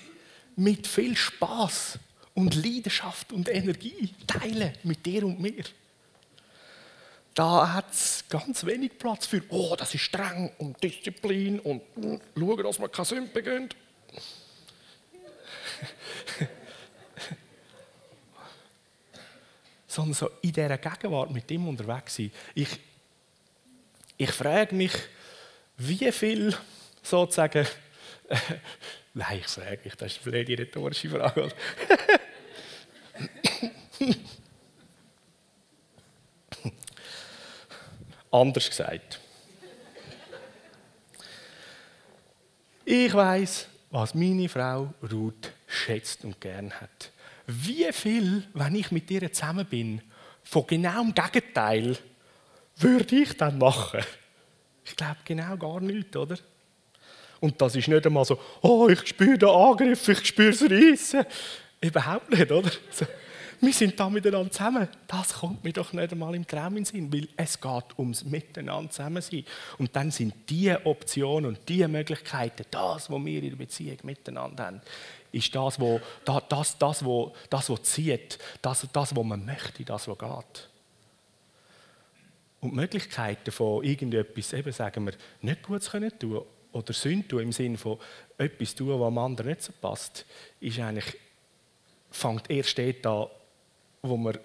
[0.57, 1.99] mit viel Spaß
[2.35, 5.65] und Leidenschaft und Energie teilen mit dir und mir.
[7.35, 12.19] Da hat es ganz wenig Platz für, oh, das ist streng und Disziplin und uh,
[12.39, 13.75] schauen, dass man keine Sünde beginnt.
[19.89, 22.31] Sondern so in dieser Gegenwart mit ihm unterwegs sein.
[22.55, 22.79] Ich,
[24.17, 24.93] ich frage mich,
[25.77, 26.57] wie viel
[27.03, 27.67] sozusagen.
[29.15, 31.49] Nein, ich frage mich, das ist vielleicht die rhetorische Frage.
[38.31, 39.21] Anders gesagt.
[42.85, 47.13] Ich weiß, was meine Frau Ruth schätzt und gern hat.
[47.47, 50.03] Wie viel, wenn ich mit ihr zusammen bin,
[50.43, 51.97] von genau dem Gegenteil
[52.77, 54.01] würde ich dann machen?
[54.85, 56.37] Ich glaube genau gar nichts, oder?
[57.41, 61.25] Und das ist nicht einmal so, oh, ich spüre den Angriff, ich spüre das Reissen.
[61.81, 62.71] Überhaupt nicht, oder?
[63.61, 64.89] wir sind da miteinander zusammen.
[65.07, 68.91] Das kommt mir doch nicht einmal im Traum in Sinn, weil es geht ums Miteinander
[68.91, 69.45] zusammen sein.
[69.79, 74.67] Und dann sind die Optionen und die Möglichkeiten, das, was wir in der Beziehung miteinander
[74.67, 74.81] haben,
[75.33, 77.05] ist das, was das, das, das,
[77.51, 80.69] das, was zieht, das, das, was man möchte, das, was geht.
[82.65, 87.43] Und die Möglichkeiten von irgendetwas, eben sagen wir, nicht Gutes können tun oder Sünde tun,
[87.43, 87.99] im Sinne von
[88.39, 90.25] etwas tun, was dem anderen nicht so passt,
[90.61, 91.15] ist eigentlich,
[92.11, 93.27] fängt erst dort an,
[94.01, 94.41] wo wir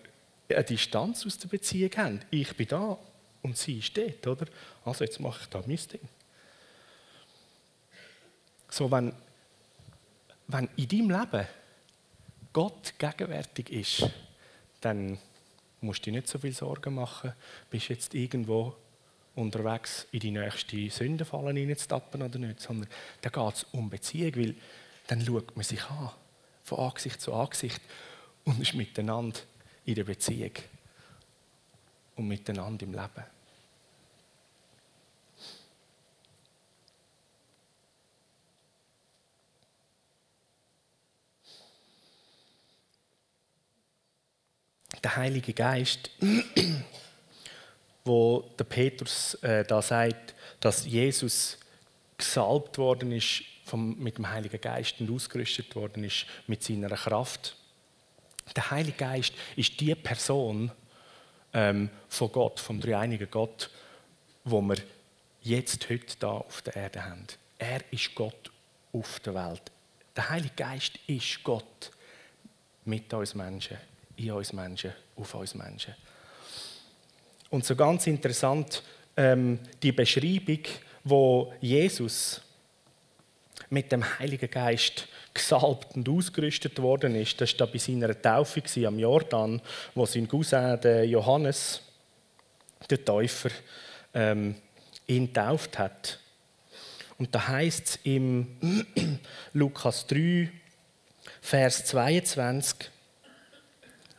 [0.49, 2.19] eine Distanz aus der Beziehung haben.
[2.29, 2.97] Ich bin da
[3.41, 4.51] und sie ist dort, oder?
[4.83, 6.09] Also jetzt mache ich da mein Ding.
[8.69, 9.13] So, wenn,
[10.47, 11.47] wenn in deinem Leben
[12.51, 14.09] Gott gegenwärtig ist,
[14.81, 15.17] dann
[15.81, 17.33] musst du dir nicht so viel Sorgen machen,
[17.69, 18.75] bist jetzt irgendwo
[19.35, 22.89] unterwegs in die nächste Sündenfalle reinzutappen oder nicht, sondern
[23.21, 24.55] da geht es um Beziehung, weil
[25.07, 26.11] dann schaut man sich an,
[26.63, 27.81] von Angesicht zu Angesicht
[28.45, 29.39] und ist miteinander
[29.85, 30.51] in der Beziehung
[32.15, 33.38] und miteinander im Leben.
[45.03, 46.09] Der Heilige Geist,
[48.03, 51.57] wo der Petrus äh, da sagt, dass Jesus
[52.17, 57.55] gesalbt worden ist vom, mit dem Heiligen Geist und ausgerüstet worden ist mit seiner Kraft.
[58.55, 60.71] Der Heilige Geist ist die Person
[61.53, 63.69] ähm, von Gott, vom dreieinigen Gott,
[64.43, 64.77] wo wir
[65.41, 67.27] jetzt heute da auf der Erde haben.
[67.57, 68.51] Er ist Gott
[68.91, 69.61] auf der Welt.
[70.15, 71.91] Der Heilige Geist ist Gott
[72.85, 73.77] mit uns Menschen
[74.19, 75.95] in uns Menschen, auf uns Menschen.
[77.49, 78.83] Und so ganz interessant
[79.17, 80.59] ähm, die Beschreibung,
[81.03, 82.41] wo Jesus
[83.69, 87.39] mit dem Heiligen Geist gesalbt und ausgerüstet worden ist.
[87.39, 89.61] Das war bei seiner Taufe am Jordan,
[89.95, 91.81] wo sein Cousin Johannes,
[92.89, 93.49] der Täufer,
[94.13, 94.55] ähm,
[95.07, 96.19] ihn tauft hat.
[97.17, 98.47] Und da heißt es im
[99.53, 100.49] Lukas 3,
[101.41, 102.89] Vers 22,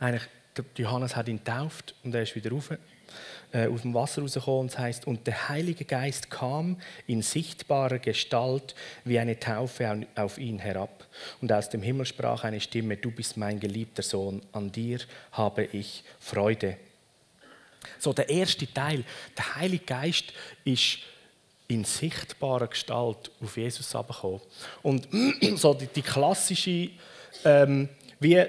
[0.01, 0.27] eigentlich,
[0.77, 2.71] Johannes hat ihn getauft und er ist wieder rauf,
[3.53, 4.61] äh, aus dem Wasser rausgekommen.
[4.61, 10.37] Und es heißt, und der Heilige Geist kam in sichtbarer Gestalt wie eine Taufe auf
[10.37, 11.07] ihn herab.
[11.41, 14.99] Und aus dem Himmel sprach eine Stimme: Du bist mein geliebter Sohn, an dir
[15.31, 16.77] habe ich Freude.
[17.99, 19.03] So, der erste Teil,
[19.37, 20.33] der Heilige Geist
[20.63, 20.99] ist
[21.67, 24.41] in sichtbarer Gestalt auf Jesus herabgekommen.
[24.81, 25.07] Und
[25.55, 26.89] so die, die klassische,
[27.45, 27.87] ähm,
[28.19, 28.45] wie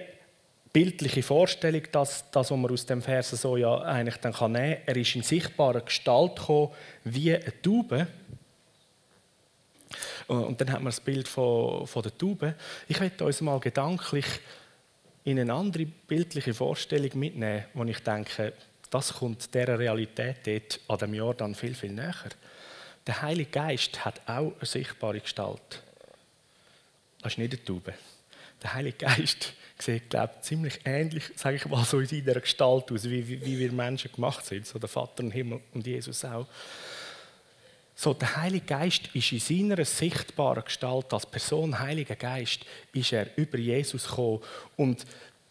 [0.72, 4.78] bildliche Vorstellung, dass das, was man aus dem Vers so ja eigentlich dann kann nehmen
[4.86, 6.70] er ist in sichtbarer Gestalt gekommen,
[7.04, 8.06] wie eine Taube.
[10.28, 12.54] Und dann hat man das Bild von, von der Taube.
[12.88, 14.24] Ich möchte uns mal gedanklich
[15.24, 18.54] in eine andere bildliche Vorstellung mitnehmen, wo ich denke,
[18.90, 22.14] das kommt dieser Realität dort an dem Jahr dann viel, viel näher.
[23.06, 25.82] Der Heilige Geist hat auch eine sichtbare Gestalt.
[27.20, 27.94] Das ist nicht eine Taube.
[28.62, 32.92] Der Heilige Geist sieht, glaube ich, ziemlich ähnlich, sage ich mal, so in seiner Gestalt
[32.92, 34.66] aus, wie, wie, wir Menschen gemacht sind.
[34.66, 36.46] So der Vater im Himmel und Jesus auch.
[37.94, 42.60] So, der Heilige Geist ist in seiner sichtbaren Gestalt als Person, Heiliger Geist,
[42.92, 44.40] ist er über Jesus gekommen.
[44.76, 45.04] Und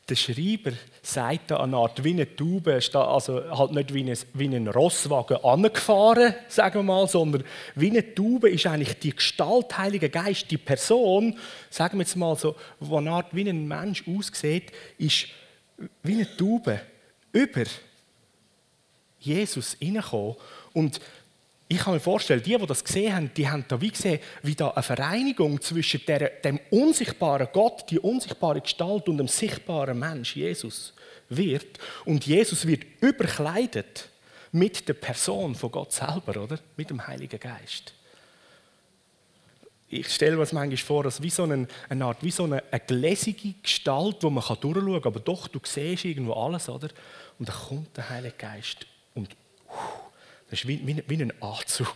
[0.09, 4.45] der Schreiber sagt da eine Art wie eine Taube, also halt nicht wie ein, wie
[4.45, 7.43] ein Rosswagen angefahren, sagen wir mal, sondern
[7.75, 11.37] wie eine Taube ist eigentlich die Gestalt Heiliger Geist, die Person,
[11.69, 15.27] sagen wir jetzt mal so, wo eine Art wie ein Mensch aussieht, ist
[16.03, 16.81] wie eine Taube
[17.31, 17.63] über
[19.19, 20.35] Jesus hineingekommen.
[20.73, 20.99] Und
[21.71, 24.55] ich kann mir vorstellen, die, die das gesehen haben, die haben da wie gesehen, wie
[24.55, 30.35] da eine Vereinigung zwischen der, dem unsichtbaren Gott, die unsichtbare Gestalt und dem sichtbaren Mensch,
[30.35, 30.93] Jesus,
[31.29, 31.79] wird.
[32.03, 34.09] Und Jesus wird überkleidet
[34.51, 36.59] mit der Person von Gott selber, oder?
[36.75, 37.93] Mit dem Heiligen Geist.
[39.87, 42.63] Ich stelle mir das manchmal vor, als wie so eine, eine Art, wie so eine,
[42.69, 46.89] eine gläsige Gestalt, wo man durchschauen kann, aber doch, du siehst irgendwo alles, oder?
[47.39, 49.29] Und dann kommt der Heilige Geist und
[49.69, 50.10] uh,
[50.51, 51.95] das ist wie, wie, wie ein Anzug.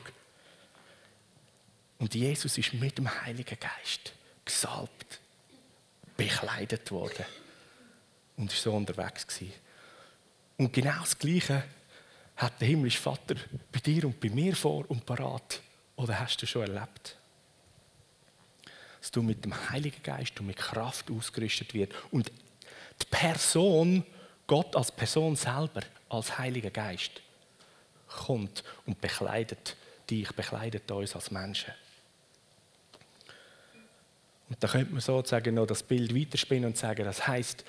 [2.00, 4.14] Und Jesus ist mit dem Heiligen Geist
[4.46, 5.20] gesalbt,
[6.16, 7.26] bekleidet worden
[8.38, 9.54] und ist so unterwegs gewesen.
[10.56, 11.66] Und genau das Gleiche
[12.38, 13.36] hat der himmlische Vater
[13.74, 15.60] bei dir und bei mir vor und parat.
[15.98, 17.18] Oder hast du schon erlebt?
[19.02, 22.32] Dass du mit dem Heiligen Geist und mit Kraft ausgerüstet wird und
[23.02, 24.06] die Person,
[24.48, 27.22] Gott als Person selber, als Heiliger Geist,
[28.16, 29.76] kommt und bekleidet
[30.10, 31.74] dich, bekleidet uns als Menschen.
[34.50, 37.66] Und da könnte man sozusagen noch das Bild weiterspinnen und sagen, das heißt,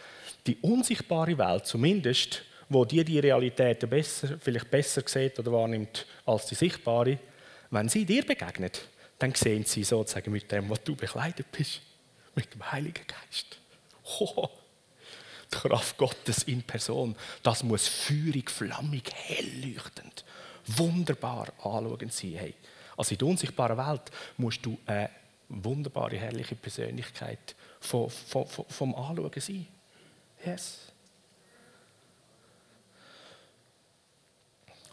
[0.46, 6.46] die unsichtbare Welt, zumindest, wo die die Realität besser, vielleicht besser sieht oder wahrnimmt als
[6.46, 7.18] die sichtbare,
[7.70, 11.80] wenn sie dir begegnet, dann sehen sie sozusagen mit dem, was du bekleidet bist,
[12.34, 13.58] mit dem Heiligen Geist.
[14.20, 14.48] Oh,
[15.52, 20.24] die Kraft Gottes in Person, das muss feurig, flammig, hell leuchtend
[20.66, 22.34] wunderbar anschauen sein.
[22.34, 22.54] Hey,
[22.96, 24.02] also in der unsichtbaren Welt
[24.36, 25.10] musst du eine
[25.48, 29.66] wunderbare, herrliche Persönlichkeit vom, vom, vom Anschauen sein.
[30.44, 30.92] Yes.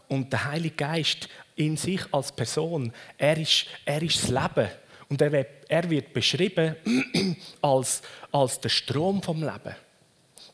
[0.08, 4.70] Und der Heilige Geist in sich als Person, er ist, er ist das Leben.
[5.08, 6.76] Und er wird, er wird beschrieben
[7.62, 9.74] als, als der Strom vom Leben.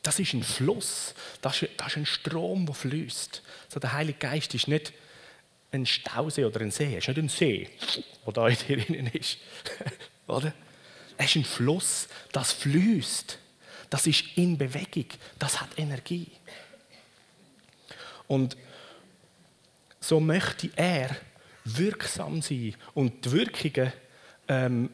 [0.03, 3.43] Das ist ein Fluss, das ist, das ist ein Strom, der fließt.
[3.69, 4.93] So, der Heilige Geist ist nicht
[5.71, 6.95] ein Stausee oder ein See.
[6.97, 7.69] Es ist nicht ein See,
[8.25, 9.37] der da in dir drinnen ist.
[10.27, 10.53] oder?
[11.17, 13.37] Es ist ein Fluss, das fließt.
[13.89, 15.05] Das ist in Bewegung.
[15.37, 16.27] Das hat Energie.
[18.27, 18.57] Und
[19.99, 21.15] so möchte er
[21.65, 22.75] wirksam sein.
[22.93, 23.93] Und die Wirkungen
[24.47, 24.89] ähm,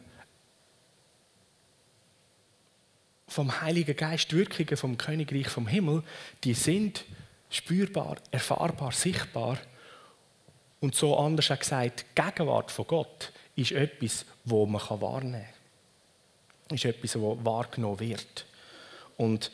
[3.28, 6.04] vom Heiligen Geist, Wirkungen vom Königreich vom Himmel,
[6.44, 7.04] die sind
[7.50, 9.58] spürbar, erfahrbar, sichtbar
[10.80, 15.46] und so anders gesagt, die Gegenwart von Gott ist etwas, wo man wahrnehmen
[16.68, 16.76] kann.
[16.76, 18.46] Ist etwas, das wahrgenommen wird.
[19.18, 19.52] Und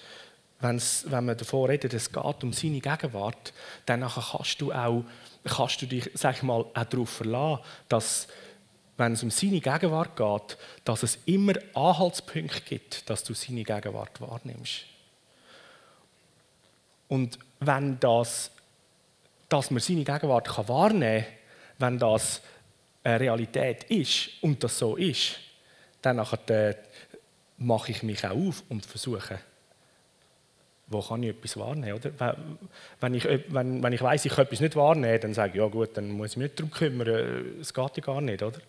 [0.59, 3.53] wenn man davon redet, es geht um seine Gegenwart,
[3.85, 5.03] dann kannst du auch,
[5.43, 8.27] kannst du dich, sag ich mal, auch darauf verlassen, dass
[8.97, 14.21] wenn es um seine Gegenwart geht, dass es immer Anhaltspunkte gibt, dass du seine Gegenwart
[14.21, 14.85] wahrnimmst.
[17.07, 18.51] Und wenn das
[19.53, 21.33] dass man seine Gegenwart wahrnehmen kann,
[21.77, 22.41] wenn das
[23.03, 25.35] eine Realität ist und das so ist,
[26.01, 26.75] dann äh,
[27.57, 29.37] mache ich mich auch auf und versuche,
[30.87, 31.93] wo kann ich etwas wahrnehmen?
[31.93, 32.35] Oder?
[32.99, 35.67] Wenn, ich, wenn, wenn ich weiß, ich kann etwas nicht wahrnehmen, dann sage ich, ja
[35.67, 38.41] gut, dann muss ich mich nicht darum kümmern, es geht ja gar nicht.
[38.41, 38.59] Oder?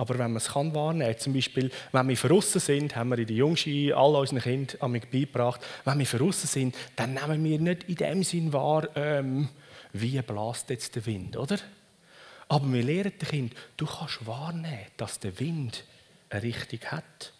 [0.00, 3.26] Aber wenn man es kann wahrnehmen zum Beispiel, wenn wir verrissen sind, haben wir in
[3.26, 7.96] der Jungski all unseren Kindern beigebracht, wenn wir verrissen sind, dann nehmen wir nicht in
[7.96, 9.50] dem Sinn wahr, ähm,
[9.92, 11.58] wie bläst jetzt der Wind, oder?
[12.48, 15.84] Aber wir lehren den Kind, du kannst wahrnehmen, dass der Wind
[16.30, 17.34] eine Richtung hat.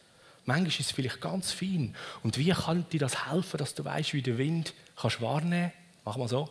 [0.44, 1.96] Manchmal ist es vielleicht ganz fein.
[2.22, 5.72] Und wie kann dir das helfen, dass du weißt, wie der Wind kannst wahrnehmen?
[6.04, 6.50] Mach mal so.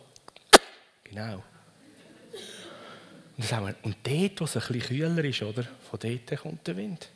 [1.04, 1.44] Genau.
[3.40, 6.66] Und, sagen wir, und dort, wo es ein bisschen kühler ist, oder, von dort kommt
[6.66, 7.08] der Wind.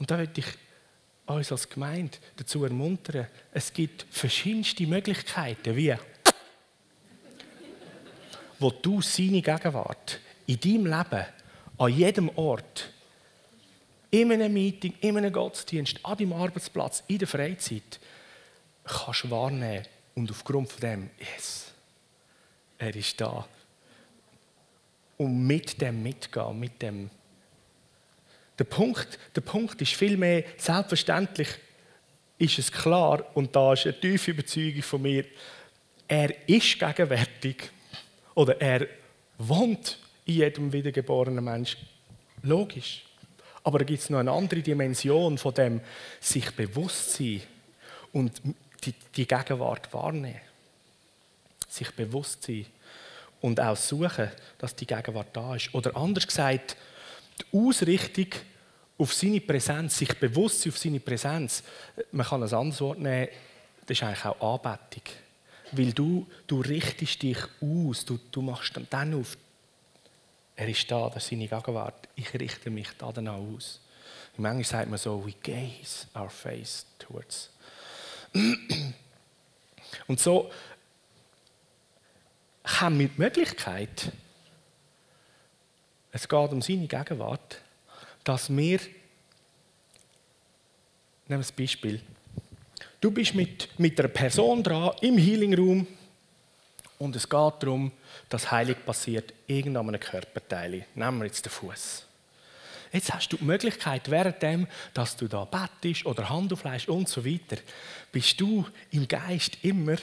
[0.00, 0.46] Und da möchte ich
[1.26, 5.94] uns als Gemeinde dazu ermuntern, es gibt verschiedenste Möglichkeiten, wie
[8.58, 11.26] wo du seine Gegenwart in deinem Leben,
[11.78, 12.90] an jedem Ort,
[14.10, 18.00] in einem Meeting, in einem Gottesdienst, an deinem Arbeitsplatz, in der Freizeit,
[18.82, 19.86] kannst wahrnehmen
[20.16, 21.70] und aufgrund von dem, yes,
[22.78, 23.46] er ist da.
[25.20, 27.10] Und mit dem mitgehen, mit dem.
[28.58, 31.48] Der Punkt, der Punkt ist vielmehr, selbstverständlich
[32.38, 35.26] ist es klar, und da ist eine tiefe Überzeugung von mir,
[36.08, 37.70] er ist gegenwärtig
[38.34, 38.86] oder er
[39.36, 41.76] wohnt in jedem wiedergeborenen Mensch.
[42.42, 43.04] Logisch.
[43.62, 45.82] Aber da gibt es noch eine andere Dimension von dem
[46.18, 47.42] sich bewusst sein
[48.14, 48.40] und
[48.84, 50.40] die, die Gegenwart wahrnehmen.
[51.68, 52.64] Sich bewusst sein
[53.40, 55.74] und auch suchen, dass die Gegenwart da ist.
[55.74, 56.76] Oder anders gesagt,
[57.38, 58.28] die Ausrichtung
[58.98, 61.62] auf seine Präsenz, sich bewusst auf seine Präsenz,
[62.12, 63.28] man kann ein anderes Wort nehmen,
[63.86, 65.04] das ist eigentlich auch Anbetung.
[65.72, 69.36] Weil du, du richtest dich aus, du, du machst dann auf,
[70.56, 73.80] er ist da, das ist seine Gegenwart, ich richte mich da auch aus.
[74.36, 77.50] Im Englisch sagt man so, we gaze our face towards.
[80.06, 80.50] Und so
[82.98, 84.12] wir die Möglichkeit,
[86.12, 87.60] es geht um seine Gegenwart,
[88.24, 88.88] dass wir, nehmen
[91.28, 92.00] wir das Beispiel,
[93.00, 95.86] Du bist mit, mit einer Person dran im Healing Room
[96.98, 97.92] und es geht darum,
[98.28, 100.84] dass Heilig passiert irgendeinem Körperteil.
[100.94, 102.04] Nehmen wir jetzt den Fuß.
[102.92, 107.24] Jetzt hast du die Möglichkeit, währenddem, dass du da bettest oder Hand auflegst und so
[107.24, 107.56] weiter,
[108.12, 109.96] bist du im Geist immer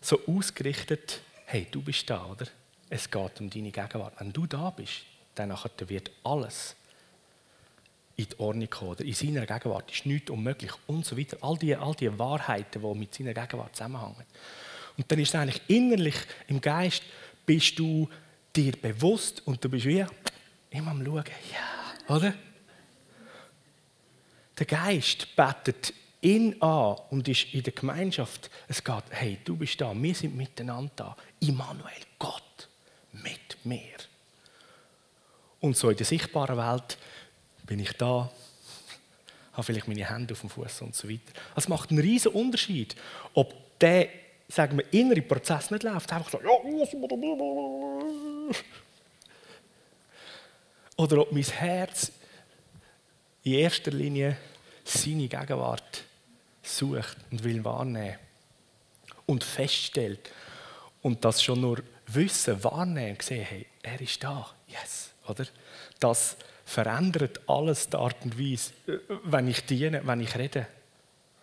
[0.00, 2.46] so ausgerichtet, hey, du bist da, oder?
[2.88, 4.14] Es geht um deine Gegenwart.
[4.18, 5.04] Wenn du da bist,
[5.34, 6.76] dann wird alles
[8.16, 8.90] in die Ordnung kommen.
[8.92, 11.36] Oder in seiner Gegenwart ist nichts unmöglich und so weiter.
[11.40, 14.24] All diese all die Wahrheiten, die mit seiner Gegenwart zusammenhängen.
[14.96, 17.02] Und dann ist es eigentlich innerlich im Geist,
[17.44, 18.08] bist du
[18.54, 20.06] dir bewusst und du bist wie
[20.70, 21.24] immer am Schauen.
[21.52, 22.34] Ja, oder?
[24.56, 25.92] Der Geist betet
[26.24, 28.50] ihn an und ist in der Gemeinschaft.
[28.66, 31.16] Es geht, hey, du bist da, wir sind miteinander da.
[31.40, 32.68] Immanuel, Gott
[33.12, 33.78] mit mir.
[35.60, 36.98] Und so in der sichtbaren Welt
[37.64, 38.30] bin ich da,
[39.52, 41.32] habe vielleicht meine Hände auf dem Fuß und so weiter.
[41.54, 42.96] Es macht einen riesen Unterschied,
[43.34, 44.08] ob der,
[44.48, 46.50] sagen wir, innere Prozess nicht läuft, einfach so, ja,
[50.96, 52.12] oder ob mein Herz
[53.42, 54.36] in erster Linie
[54.84, 56.04] seine Gegenwart
[56.64, 58.16] sucht und will wahrnehmen
[59.26, 60.30] und feststellt
[61.02, 65.46] und das schon nur wissen, wahrnehmen, sehen, hey, er ist da, yes, oder?
[66.00, 68.72] Das verändert alles die Art und Weise,
[69.24, 70.66] wenn ich diene, wenn ich rede,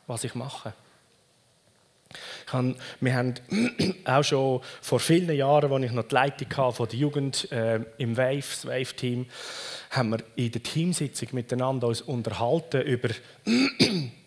[0.07, 0.73] was ich mache.
[2.45, 3.33] Ich habe, wir haben
[4.05, 7.79] auch schon vor vielen Jahren, als ich noch die Leitung hatte von der Jugend äh,
[7.97, 9.27] im Wave, das Wave-Team,
[9.91, 13.09] haben wir in der Teamsitzung miteinander uns unterhalten über,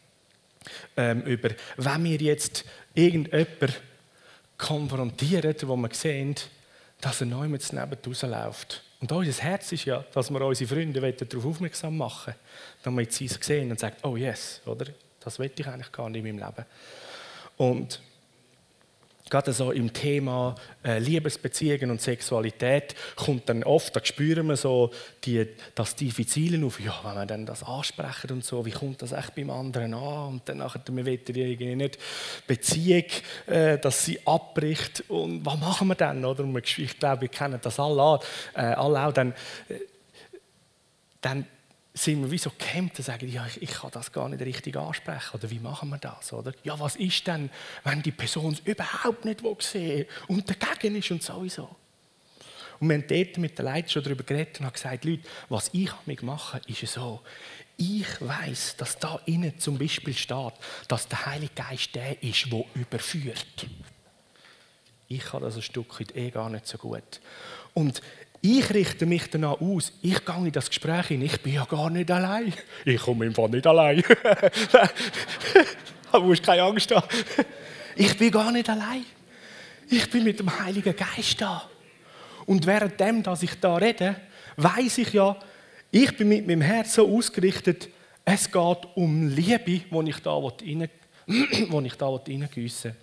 [0.96, 3.74] ähm, über wenn wir jetzt irgendjemanden
[4.56, 6.36] konfrontieren, wo wir sehen,
[7.00, 11.12] dass er neu mit neben rausläuft und unser Herz ist ja, dass wir unsere Freunde
[11.12, 12.34] darauf aufmerksam machen
[12.84, 14.86] damit sie es sehen und sagen, oh yes, oder?
[15.20, 16.66] Das will ich eigentlich gar nicht in meinem Leben.
[17.56, 18.00] Und
[19.34, 24.92] gerade so im Thema äh, Liebesbeziehungen und Sexualität kommt dann oft, da spüren wir so
[25.24, 26.22] die, das tiefe
[26.64, 29.92] auf, ja, wenn wir dann das ansprechen und so, wie kommt das echt beim anderen
[29.92, 30.28] an?
[30.28, 31.98] Und dann nachher, wir wollen irgendwie nicht
[32.46, 33.06] Beziehung,
[33.46, 35.02] äh, dass sie abbricht.
[35.08, 36.44] Und was machen wir dann, oder?
[36.76, 38.20] Ich glaube, wir kennen das alle,
[38.54, 39.32] äh, alle auch, dann,
[39.68, 39.80] äh,
[41.20, 41.44] dann
[41.96, 44.76] sind wir wie so gehemmt und sagen, ja, ich, ich, kann das gar nicht richtig
[44.76, 45.30] ansprechen.
[45.34, 46.32] Oder wie machen wir das?
[46.32, 46.52] Oder?
[46.64, 47.48] Ja, was ist denn,
[47.84, 51.76] wenn die Person es überhaupt nicht sehen und dagegen ist und sowieso?
[52.80, 55.70] Und wir haben dort mit den Leuten schon darüber geredet und haben gesagt, Leute, was
[55.72, 55.92] ich
[56.22, 57.20] mache, ist so,
[57.76, 60.54] ich weiß, dass da innen zum Beispiel steht,
[60.88, 63.66] dass der Heilige Geist der ist, der überführt.
[65.06, 67.20] Ich kann das ein Stück weit eh gar nicht so gut.
[67.72, 68.00] Und
[68.44, 69.90] ich richte mich danach aus.
[70.02, 71.22] Ich gehe in das Gespräch hin.
[71.22, 72.52] Ich bin ja gar nicht allein.
[72.84, 74.02] Ich komme im Fall nicht allein.
[76.12, 77.08] du musst keine Angst haben.
[77.96, 79.06] Ich bin gar nicht allein.
[79.88, 81.70] Ich bin mit dem Heiligen Geist da.
[82.44, 84.14] Und währenddem, dass ich da rede,
[84.58, 85.38] weiß ich ja,
[85.90, 87.88] ich bin mit meinem Herz so ausgerichtet,
[88.26, 90.90] es geht um Liebe, die ich da reingießen
[91.26, 92.92] will.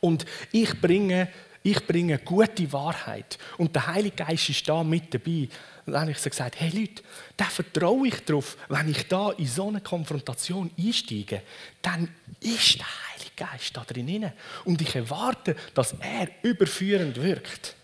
[0.00, 1.28] Und ich bringe
[1.62, 3.38] Ich bringe gute Wahrheit.
[3.58, 5.48] Und der Heilige Geist ist da mit dabei.
[5.84, 7.02] Und dann habe ich so gesagt, hey Leute,
[7.36, 11.42] da vertraue ich darauf, wenn ich da in so eine Konfrontation einsteige,
[11.82, 12.08] dann
[12.40, 14.30] ist der Heilige Geist da drin.
[14.64, 17.76] Und ich erwarte, dass er überführend wirkt.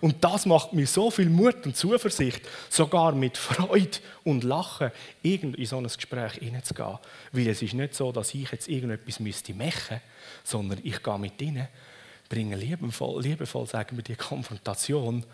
[0.00, 4.90] Und das macht mir so viel Mut und Zuversicht, sogar mit Freude und Lachen
[5.22, 6.98] in so ein Gespräch hineinzugehen.
[7.32, 10.00] Weil es ist nicht so, dass ich jetzt irgendetwas müsste machen,
[10.44, 11.68] sondern ich gehe mit ihnen,
[12.28, 15.24] bringe liebevoll, liebevoll sagen wir, die Konfrontation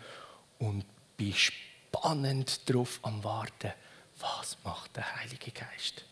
[0.59, 0.85] und
[1.17, 3.73] bin spannend darauf am Warten,
[4.19, 6.05] was macht der Heilige Geist.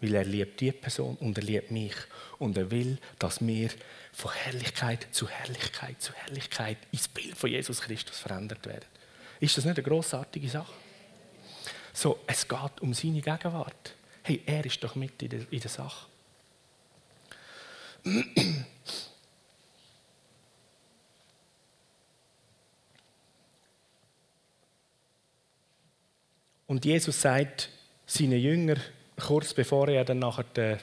[0.00, 1.94] Weil er liebt die Person und er liebt mich.
[2.38, 3.70] Und er will, dass wir
[4.12, 8.84] von Herrlichkeit zu Herrlichkeit zu Herrlichkeit ins Bild von Jesus Christus verändert werden.
[9.40, 10.72] Ist das nicht eine großartige Sache?
[11.92, 13.94] So, es geht um seine Gegenwart.
[14.22, 16.06] Hey, er ist doch mit in der, in der Sache.
[26.66, 27.70] Und Jesus sagt
[28.06, 28.80] seinen Jüngern,
[29.16, 30.78] kurz bevor er dann nachher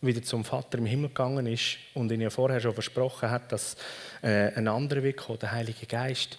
[0.00, 3.76] wieder zum Vater im Himmel gegangen ist und ihnen ja vorher schon versprochen hat, dass
[4.22, 6.38] äh, ein anderer wird kommen, der Heilige Geist,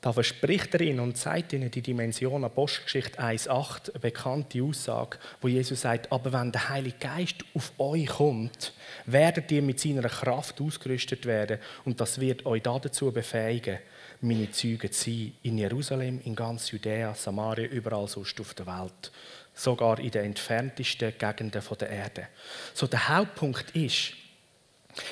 [0.00, 5.48] da verspricht er ihnen und zeigt ihnen die Dimension Apostelgeschichte 1,8, eine bekannte Aussage, wo
[5.48, 8.74] Jesus sagt, aber wenn der Heilige Geist auf euch kommt,
[9.06, 13.78] werdet ihr mit seiner Kraft ausgerüstet werden und das wird euch dazu befähigen,
[14.24, 19.12] meine Züge zu sein, in Jerusalem, in ganz Judäa, Samaria, überall sonst auf der Welt
[19.54, 22.28] sogar in den entferntesten Gegenden der Erde.
[22.72, 24.14] So der Hauptpunkt ist,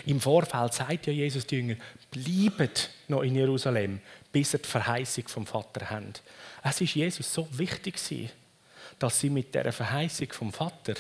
[0.07, 1.77] im Vorfeld sagt ja Jesus die Jünger,
[2.11, 4.01] bleibt noch in Jerusalem,
[4.33, 6.23] bis ihr die Verheißung vom Vater habt.
[6.63, 7.99] Es ist Jesus so wichtig
[8.99, 10.95] dass sie mit der Verheißung vom Vater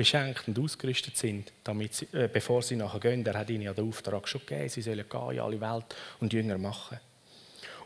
[0.00, 3.26] beschenkt und ausgerüstet sind, damit sie, äh, bevor sie nachher gehen.
[3.26, 6.32] Er hat ihnen ja den Auftrag schon gegeben, sie sollen gehen in alle Welt und
[6.32, 6.98] Jünger machen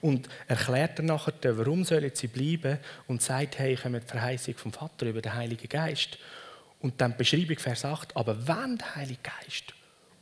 [0.00, 4.54] und erklärt dann nachher, warum sollen sie bleiben und sagt, hey, ich habe die Verheißung
[4.54, 6.18] vom Vater über den Heiligen Geist.
[6.80, 9.74] Und dann Beschreibung Vers 8, aber wenn der Heilige Geist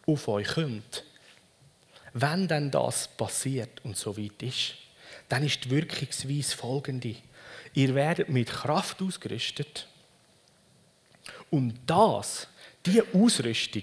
[0.06, 1.04] auf euch kommt,
[2.14, 4.74] wenn dann das passiert und so weit ist,
[5.28, 7.16] dann ist die Wirkungsweise folgende.
[7.74, 9.88] Ihr werdet mit Kraft ausgerüstet
[11.52, 12.48] und das,
[12.84, 13.82] diese Ausrüstung,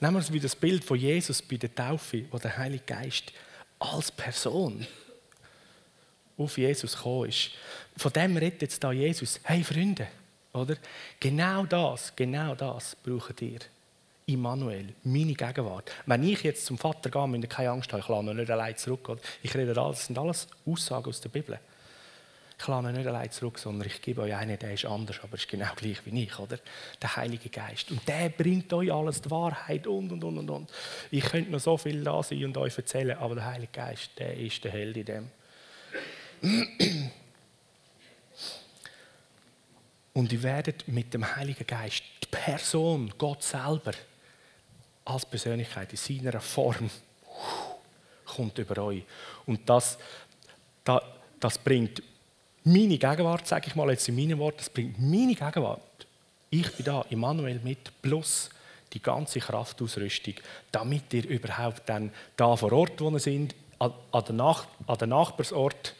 [0.00, 3.32] nehmen wir es wie das Bild von Jesus bei der Taufe, wo der Heilige Geist
[3.80, 4.86] als Person
[6.38, 7.50] auf Jesus gekommen ist.
[7.96, 9.40] Von dem redet jetzt da Jesus.
[9.42, 10.06] Hey Freunde,
[10.52, 10.76] oder?
[11.18, 13.58] Genau das, genau das braucht ihr.
[14.26, 15.90] Immanuel, meine Gegenwart.
[16.06, 18.50] Wenn ich jetzt zum Vater gehe, müsst ihr keine Angst haben, ich lasse ihn nicht
[18.50, 19.18] allein zurück.
[19.42, 21.58] Ich rede alles, das sind alles Aussagen aus der Bibel.
[22.60, 25.48] Ich lasse nicht allein zurück, sondern ich gebe euch einen, der ist anders, aber ist
[25.48, 26.58] genau gleich wie ich, oder?
[27.00, 27.90] Der Heilige Geist.
[27.90, 30.70] Und der bringt euch alles, die Wahrheit und, und, und, und, und.
[31.10, 34.36] Ich könnte noch so viel da sein und euch erzählen, aber der Heilige Geist, der
[34.36, 35.30] ist der Held in dem.
[40.12, 43.92] Und ihr werdet mit dem Heiligen Geist, die Person, Gott selber,
[45.06, 46.90] als Persönlichkeit in seiner Form,
[48.26, 49.02] kommt über euch.
[49.46, 49.96] Und das,
[50.84, 51.00] das,
[51.40, 52.02] das bringt
[52.64, 55.80] meine Gegenwart, sage ich mal jetzt in meinen Worten, das bringt meine Gegenwart.
[56.50, 58.50] Ich bin da, Immanuel mit, plus
[58.92, 60.34] die ganze Kraftausrüstung,
[60.72, 64.36] damit ihr überhaupt dann da vor Ort, wo ihr sind, an, den,
[65.08, 65.94] Nachbarsort,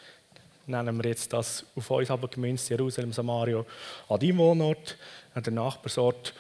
[0.67, 3.65] nennen wir jetzt das auf uns aber gemünzt, Jerusalem, Samaria,
[4.09, 4.99] an deinem Wohnort,
[5.35, 6.35] an den Nachbarsort,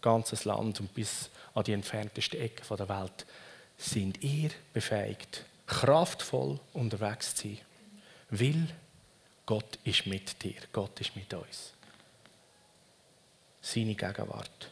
[0.00, 3.26] ganzes Land und bis an die entferntesten Ecken der Welt,
[3.76, 7.58] sind ihr befähigt, kraftvoll unterwegs zu sein.
[8.30, 8.68] Weil
[9.46, 11.72] Gott ist mit dir, Gott ist mit uns.
[13.60, 14.70] Seine Gegenwart.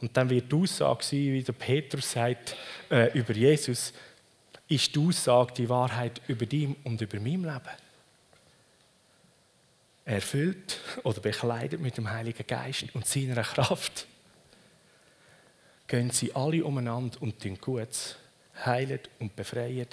[0.00, 2.56] Und dann wird die Aussage sein, wie der Petrus sagt
[2.90, 3.92] äh, über Jesus,
[4.68, 7.76] ist die Aussage die Wahrheit über ihm und über mein Leben
[10.04, 14.06] erfüllt oder bekleidet mit dem Heiligen Geist und seiner Kraft,
[15.86, 18.16] gehen sie alle umeinander und tun Gutes,
[18.64, 19.86] heilen und befreien.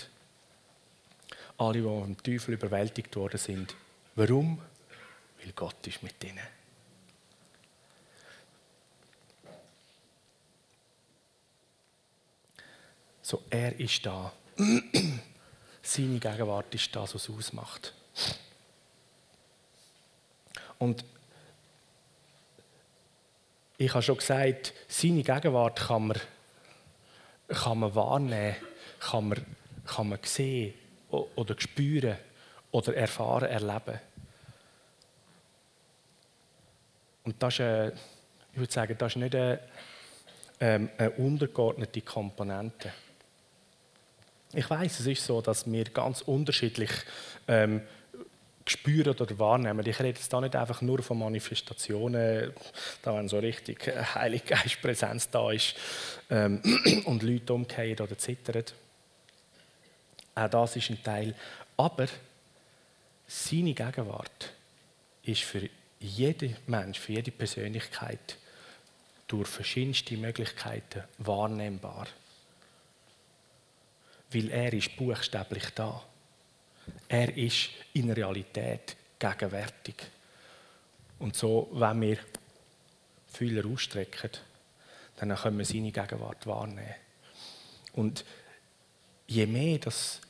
[1.58, 3.76] Alle, die vom Teufel überwältigt worden sind.
[4.18, 4.60] Warum?
[5.38, 6.40] Weil Gott ist mit ihnen.
[13.22, 14.34] So, er ist da.
[15.84, 17.94] Seine Gegenwart ist das, was es ausmacht.
[20.80, 21.06] Und
[23.78, 26.20] ich habe schon gesagt, seine Gegenwart kann man,
[27.50, 28.56] kann man wahrnehmen,
[29.00, 29.46] kann man,
[29.86, 30.74] kann man sehen
[31.10, 32.18] oder spüren
[32.72, 34.00] oder erfahren, erleben.
[37.28, 37.92] Und das ist, eine,
[38.54, 39.60] ich würde sagen, das ist nicht eine,
[40.62, 42.94] ähm, eine untergeordnete Komponente.
[44.54, 46.90] Ich weiß, es ist so, dass wir ganz unterschiedlich
[47.50, 47.82] ähm,
[48.66, 49.86] spüren oder wahrnehmen.
[49.86, 52.54] Ich rede jetzt da nicht einfach nur von Manifestationen,
[53.02, 55.76] da wenn so richtig Heilige Geist Präsenz da ist
[56.30, 56.62] ähm,
[57.04, 58.64] und Leute umkehren oder zittern.
[60.34, 61.36] Auch das ist ein Teil.
[61.76, 62.08] Aber
[63.28, 64.54] seine Gegenwart
[65.24, 65.70] ist für
[66.00, 68.38] jeden Mensch, für jede Persönlichkeit
[69.28, 72.08] durch verschiedenste Möglichkeiten wahrnehmbar.
[74.32, 76.04] Weil er ist buchstäblich da.
[77.08, 79.96] Er ist in Realität gegenwärtig.
[81.20, 82.20] Und so, wenn wir
[83.28, 84.32] Fühler ausstrecken,
[85.18, 86.96] dann können wir seine Gegenwart wahrnehmen.
[87.94, 88.24] Und
[89.28, 90.22] je mehr, dass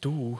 [0.00, 0.38] du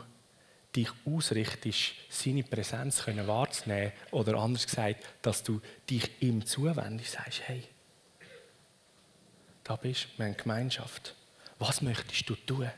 [0.77, 7.41] dich ausrichtest, seine Präsenz können wahrzunehmen, oder anders gesagt, dass du dich ihm zuwendest, sagst,
[7.47, 7.63] hey,
[9.65, 11.15] da bist du, wir haben Gemeinschaft.
[11.59, 12.71] Was möchtest du tun?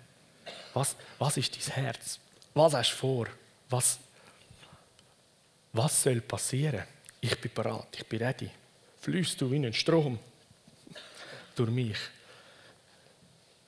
[0.73, 2.19] Was, was ist dein Herz?
[2.55, 3.27] Was hast du vor?
[3.69, 3.99] Was,
[5.73, 6.85] was soll passieren?
[7.21, 8.51] Ich bin bereit, ich bin ready.
[9.01, 10.19] Fließt du wie ein Strom
[11.55, 11.99] durch mich.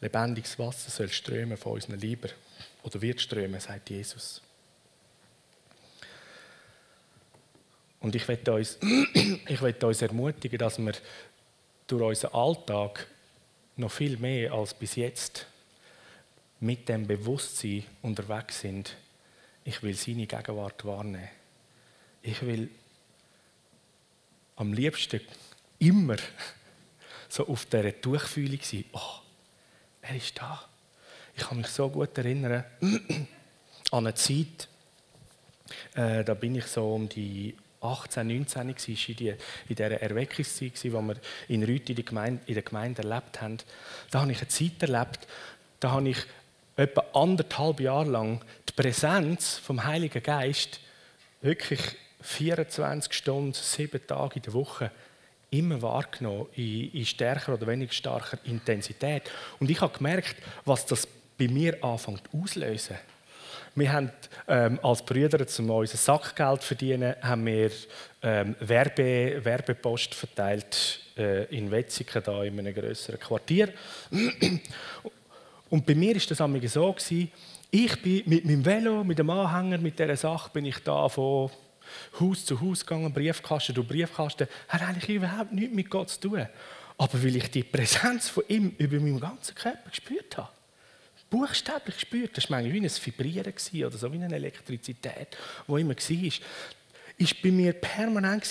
[0.01, 2.31] Lebendiges Wasser soll strömen von unseren Leibern.
[2.83, 4.43] Oder wird strömen, sagt Jesus.
[8.01, 8.79] Und ich möchte uns,
[9.49, 10.95] ich möchte uns ermutigen, dass wir
[11.87, 13.07] durch unseren Alltag
[13.77, 15.47] noch viel mehr als bis jetzt
[16.61, 18.97] mit dem Bewusstsein unterwegs sind,
[19.65, 21.29] ich will seine Gegenwart wahrnehmen.
[22.23, 22.71] Ich will
[24.57, 25.21] am liebsten
[25.79, 26.17] immer
[27.29, 28.85] so auf dieser Durchfühlung sein.
[28.93, 29.21] Oh,
[30.03, 30.70] er ist da.
[31.41, 32.65] Ich kann mich so gut erinnern
[33.93, 34.69] an eine Zeit,
[35.95, 38.75] äh, da bin ich so um die 18, 19 war,
[39.09, 39.37] in, in
[39.71, 41.17] dieser Erweckungszeit, die wir
[41.49, 43.57] in Rüth in in der Gemeinde erlebt haben.
[44.11, 45.27] Da habe ich eine Zeit erlebt,
[45.81, 46.19] da habe ich
[46.77, 50.79] etwa anderthalb Jahre lang die Präsenz vom Heiligen Geist
[51.41, 51.81] wirklich
[52.21, 54.91] 24 Stunden, sieben Tage in der Woche
[55.49, 59.23] immer wahrgenommen, in, in stärker oder weniger starker Intensität.
[59.59, 60.37] Und ich habe gemerkt,
[60.67, 61.09] was das
[61.41, 62.97] bei mir anfängt auslösen.
[63.75, 64.11] Wir haben
[64.47, 67.71] ähm, als Brüder, um unser Sackgeld zu verdienen, haben wir
[68.23, 73.73] ähm, Werbe, Werbepost verteilt äh, in Wetzikon, da in einem größeren Quartier.
[75.71, 77.33] Und bei mir ist das so gewesen,
[77.71, 81.51] ich bin mit meinem Velo, mit dem Anhänger, mit dieser Sache, bin ich da von
[82.19, 86.47] Haus zu Haus gegangen, Briefkasten durch Briefkasten, hat eigentlich überhaupt nichts mit Gott zu tun.
[86.99, 90.49] Aber weil ich die Präsenz von ihm über meinen ganzen Körper gespürt habe,
[91.31, 93.55] buchstäblich gespürt, das war manchmal wie ein Vibrieren
[93.87, 96.33] oder so, wie eine Elektrizität, die immer war,
[97.17, 98.45] ist bei mir permanent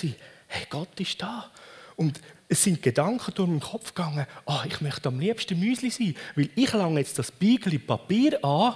[0.48, 1.52] hey, Gott ist da.
[1.96, 6.16] Und es sind Gedanken durch meinen Kopf gegangen, oh, ich möchte am liebsten Müsli sein,
[6.36, 8.76] weil ich lange jetzt das Beigel Papier an.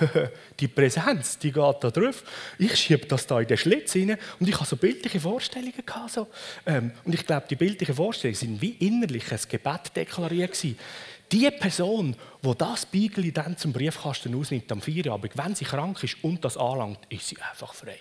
[0.60, 2.22] die Präsenz, die geht da drauf.
[2.58, 6.10] Ich schiebe das da in den Schlitz rein und ich habe so bildliche Vorstellungen gehabt.
[6.10, 6.28] So.
[6.66, 10.78] Ähm, und ich glaube, die bildlichen Vorstellungen sind wie innerlich ein Gebet deklariert gewesen.
[11.30, 16.22] Die Person, die das Beigel dann zum Briefkasten ausnimmt am Feierabend, wenn sie krank ist
[16.22, 17.98] und das anlangt, ist sie einfach frei.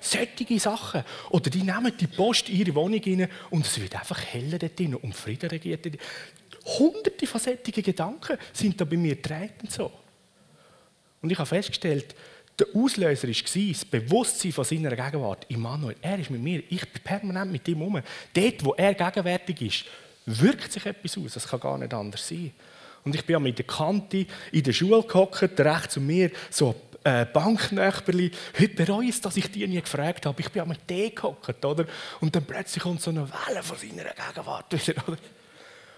[0.00, 1.02] Sättige Sachen.
[1.30, 4.78] Oder die nehmen die Post in ihre Wohnung rein und es wird einfach heller dort
[4.78, 5.86] drin und Frieden regiert.
[6.78, 9.90] Hunderte von solchen Gedanken sind da bei mir treten so.
[11.26, 12.14] Und ich habe festgestellt,
[12.56, 15.44] der Auslöser war das Bewusstsein von seiner Gegenwart.
[15.48, 18.00] Immanuel, er ist mit mir, ich bin permanent mit ihm um.
[18.32, 19.84] Dort, wo er gegenwärtig ist,
[20.24, 21.32] wirkt sich etwas aus.
[21.32, 22.52] Das kann gar nicht anders sein.
[23.02, 27.26] Und ich bin mit der Kante in der Schule gehockt, rechts zu mir, so äh,
[27.26, 30.40] Banknachbarli, heute bereue ich dass ich die nie gefragt habe.
[30.40, 31.86] Ich bin am Tee gehockt, oder?
[32.20, 35.18] Und dann plötzlich kommt so eine Welle von seiner Gegenwart wieder, oder?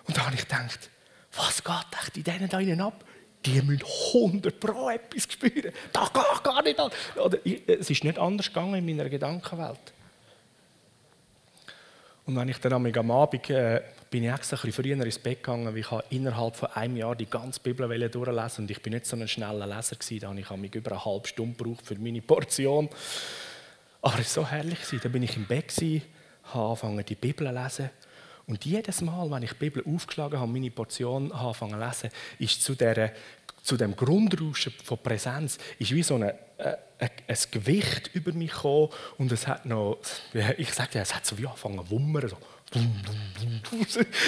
[0.06, 0.88] Und da habe ich gedacht,
[1.36, 3.04] was geht echt in denen da innen ab?
[3.44, 3.84] Die müssen
[4.14, 5.72] 100 Pro etwas spüren.
[5.92, 6.90] Das geht gar nicht an.
[7.22, 9.92] Oder, es ist nicht anders gegangen in meiner Gedankenwelt.
[12.26, 13.80] Und wenn ich dann am Abend äh,
[14.10, 17.16] bin ich extra ein bisschen früher ins Bett gegangen, weil ich innerhalb von einem Jahr
[17.16, 20.40] die ganze Bibel durchlesen und ich bin nicht so ein schneller Leser gewesen, da habe
[20.40, 22.88] ich mich über eine halbe Stunde gebraucht für meine Portion.
[24.02, 24.78] Aber es war so herrlich.
[25.02, 26.02] Da bin ich im Bett, habe
[26.54, 27.90] angefangen, die Bibel zu lesen.
[28.48, 32.62] Und jedes Mal, wenn ich die Bibel aufgeschlagen habe, meine Portion angefangen zu lesen, ist
[32.62, 33.12] zu, der,
[33.62, 38.88] zu dem Grundrauschen von Präsenz ist wie so eine, äh, ein Gewicht über mich gekommen
[39.18, 39.98] und es hat noch,
[40.56, 42.28] ich sage ja, es hat so wie angefangen zu wummern.
[42.28, 42.38] So.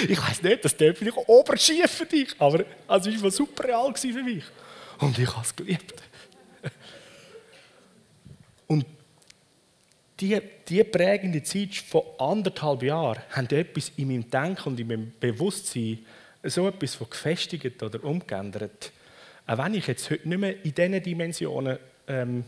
[0.08, 4.22] Ich weiß nicht, das klingt vielleicht oberschief für dich, aber es war super real für
[4.22, 4.44] mich.
[4.98, 5.94] Und ich habe es geliebt.
[8.66, 8.84] Und
[10.20, 15.12] die, die prägende Zeit von anderthalb Jahren hat etwas in meinem Denken und in meinem
[15.18, 15.98] Bewusstsein
[16.42, 18.92] so etwas von gefestigt oder umgeändert.
[19.46, 22.44] auch wenn ich jetzt heute nicht mehr in diesen Dimensionen ähm,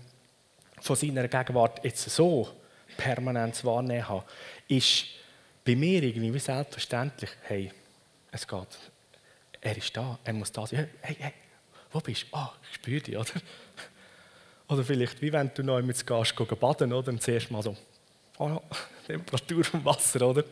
[0.81, 2.49] von seiner Gegenwart jetzt so
[2.97, 4.25] permanent wahrnehmen habe,
[4.69, 5.07] ist
[5.65, 7.71] bei mir irgendwie selbstverständlich, hey,
[8.31, 8.79] es geht,
[9.61, 10.89] er ist da, er muss da sein.
[11.01, 11.33] Hey, hey,
[11.93, 12.37] wo bist du?
[12.37, 13.41] Ah, ich spüre dich, oder?
[14.73, 17.11] Oder vielleicht, wie wenn du noch mit gehst, gehen baden, oder?
[17.11, 17.77] Und zuerst mal so,
[18.39, 18.59] oh
[19.07, 20.45] Temperatur vom Wasser, oder?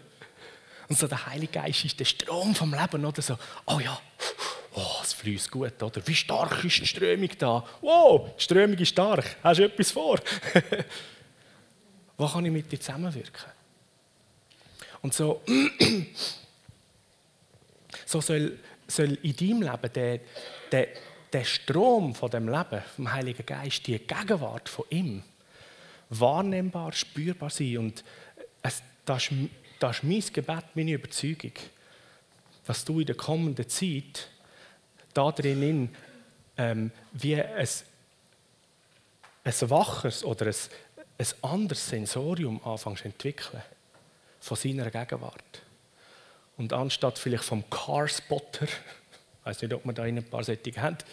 [0.91, 3.99] Und so der Heilige Geist ist der Strom vom Leben, oder so, oh ja,
[4.75, 6.07] oh, es fließt gut, oder?
[6.07, 7.65] Wie stark ist die Strömung da?
[7.81, 10.21] Wow, die Strömung ist stark, hast du etwas vor?
[12.19, 13.53] Wo kann ich mit dir zusammenwirken?
[15.01, 15.41] Und so,
[18.05, 20.21] so soll, soll in deinem Leben der,
[20.71, 20.89] der,
[21.33, 25.23] der Strom von dem Leben, vom Heiligen Geist, die Gegenwart von ihm,
[26.09, 27.79] wahrnehmbar, spürbar sein.
[27.79, 28.05] Und
[28.63, 29.33] es, das, ist,
[29.79, 31.53] das ist mein Gebet, meine Überzeugung,
[32.67, 34.29] dass du in der kommenden Zeit
[35.15, 35.95] da drinnen
[36.57, 37.69] ähm, wie ein,
[39.45, 40.55] ein waches oder ein,
[41.19, 43.63] ein anderes Sensorium anfängst zu entwickeln
[44.41, 45.63] von seiner Gegenwart.
[46.57, 48.67] Und anstatt vielleicht vom Carspotter,
[49.41, 51.05] ich weiß nicht, ob man da ein paar Sättige hat,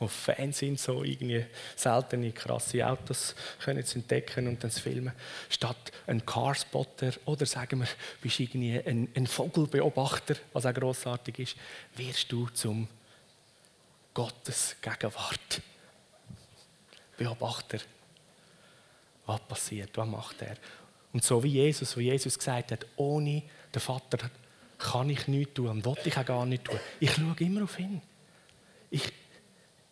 [0.00, 1.44] die Fans sind, so irgendwie
[1.76, 5.12] seltene, krasse Autos können zu entdecken und dann zu filmen,
[5.50, 7.88] statt ein Carspotter oder sagen wir,
[8.22, 11.56] bist irgendwie ein, ein Vogelbeobachter, was auch grossartig ist,
[11.96, 12.88] wirst du zum
[14.14, 15.60] Gottes Gegenwart.
[17.18, 17.78] Beobachter.
[19.26, 19.90] Was passiert?
[19.96, 20.56] Was macht er?
[21.12, 23.42] Und so wie Jesus, wo Jesus gesagt hat, ohne
[23.74, 24.30] den Vater
[24.78, 26.78] kann ich nichts tun und wollte ich auch gar nicht tun.
[27.00, 28.02] Ich schaue immer auf ihn.
[28.90, 29.12] Ich,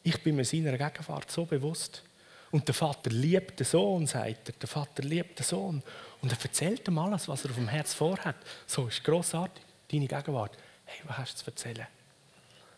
[0.03, 2.03] ich bin mir seiner Gegenwart so bewusst.
[2.51, 4.55] Und der Vater liebt den Sohn, sagt er.
[4.61, 5.83] Der Vater liebt den Sohn.
[6.20, 8.37] Und er erzählt ihm alles, was er auf dem Herz vorhat.
[8.66, 10.57] So ist großartig, deine Gegenwart.
[10.85, 11.87] Hey, was hast du zu erzählen?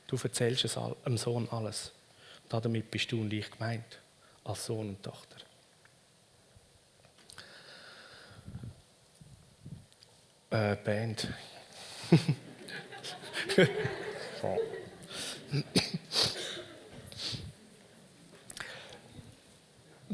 [0.07, 1.93] Du erzählst es dem Sohn alles.
[2.49, 4.01] Damit bist du und ich gemeint,
[4.45, 5.37] als Sohn und Tochter.
[10.51, 11.29] Äh, Band.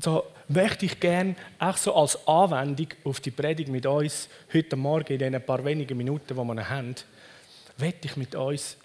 [0.01, 0.24] So.
[0.48, 5.32] Möchte ich gerne auch so als Anwendung auf die Predigt mit uns heute Morgen in
[5.32, 6.96] den paar wenigen Minuten, die wir haben,
[7.78, 8.76] möchte ich mit uns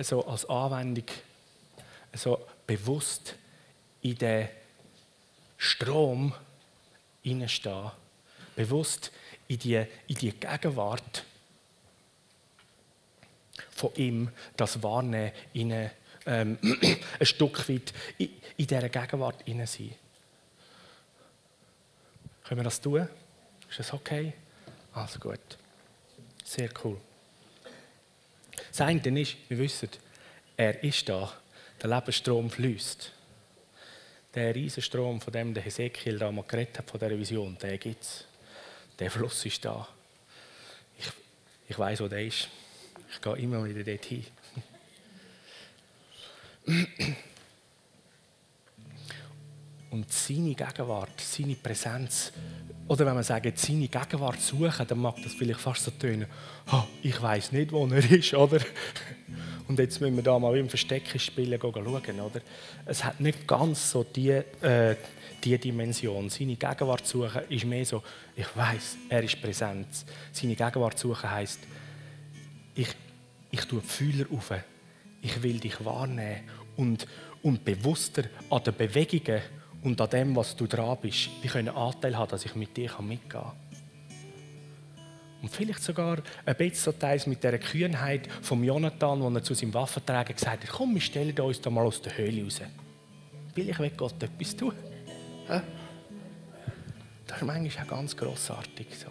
[0.00, 1.04] so als Anwendung
[2.14, 3.34] so bewusst
[4.00, 4.48] in den
[5.58, 6.32] Strom
[7.22, 7.90] hineinstehen,
[8.56, 9.12] bewusst
[9.48, 11.24] in die, in die Gegenwart
[13.70, 15.90] von ihm, das Wahrnehmen, in,
[16.26, 16.58] ähm,
[17.20, 19.94] ein Stück weit in, in dieser Gegenwart hinein sein.
[22.44, 23.08] Können wir das tun?
[23.68, 24.32] Ist das okay?
[24.92, 25.38] Also gut.
[26.44, 27.00] Sehr cool.
[28.68, 29.88] Das eine ist, wir wissen,
[30.56, 31.32] er ist da.
[31.80, 33.12] Der Lebensstrom fließt.
[34.34, 38.02] Der Riesenstrom, von dem der Hesekiel da mal geredet hat, von dieser Vision, der gibt
[38.02, 38.24] es
[39.00, 39.88] der Fluss ist da.
[40.98, 41.06] Ich,
[41.68, 42.48] ich weiß, wo der ist.
[43.12, 44.24] Ich gehe immer wieder dorthin.
[49.90, 52.32] Und seine Gegenwart, seine Präsenz,
[52.86, 56.26] oder wenn man sagt, seine Gegenwart suchen, dann mag das vielleicht fast so tönen,
[56.72, 58.60] oh, ich weiß nicht, wo er ist, oder?
[59.66, 61.86] Und jetzt müssen wir da mal im Verstecken spielen schauen,
[62.20, 62.40] oder?
[62.86, 64.96] Es hat nicht ganz so die, äh,
[65.42, 66.28] die Dimension.
[66.30, 68.02] Seine Gegenwart suchen ist mehr so,
[68.36, 69.88] ich weiß, er ist präsent.
[70.32, 71.60] Seine Gegenwart suchen heisst,
[72.80, 72.88] ich,
[73.50, 74.52] ich tue die Fühler auf,
[75.22, 76.40] ich will dich wahrnehmen
[76.76, 77.06] und,
[77.42, 79.42] und bewusster an den Bewegungen
[79.82, 82.90] und an dem, was du dran bist, wie können Anteil haben, dass ich mit dir
[83.00, 83.52] mitgehen kann.
[85.42, 89.72] Und vielleicht sogar ein bisschen teils mit der Kühnheit von Jonathan, wo er zu seinem
[89.72, 92.60] Waffenträger gesagt hat, komm, wir stellen uns da mal aus der Höhle raus.
[93.54, 94.74] Will ich will Gott etwas tun.
[97.26, 98.86] Das ist manchmal auch ganz grossartig.
[98.98, 99.08] So.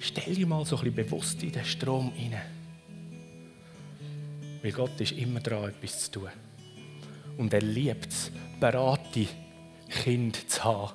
[0.00, 2.57] Stell dich mal so ein bisschen bewusst in den Strom hinein.
[4.62, 6.30] Weil Gott ist immer dran, etwas zu tun.
[7.36, 9.26] Und er liebt es, berate
[9.88, 10.92] Kinder zu haben,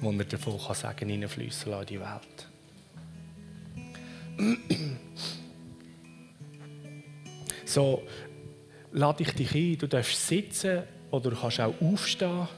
[0.00, 2.48] wo er davon kann sagen hineinfließen in die Welt.
[7.68, 8.04] So,
[8.92, 12.48] lade ich dich ein, du darfst sitzen oder du kannst auch aufstehen.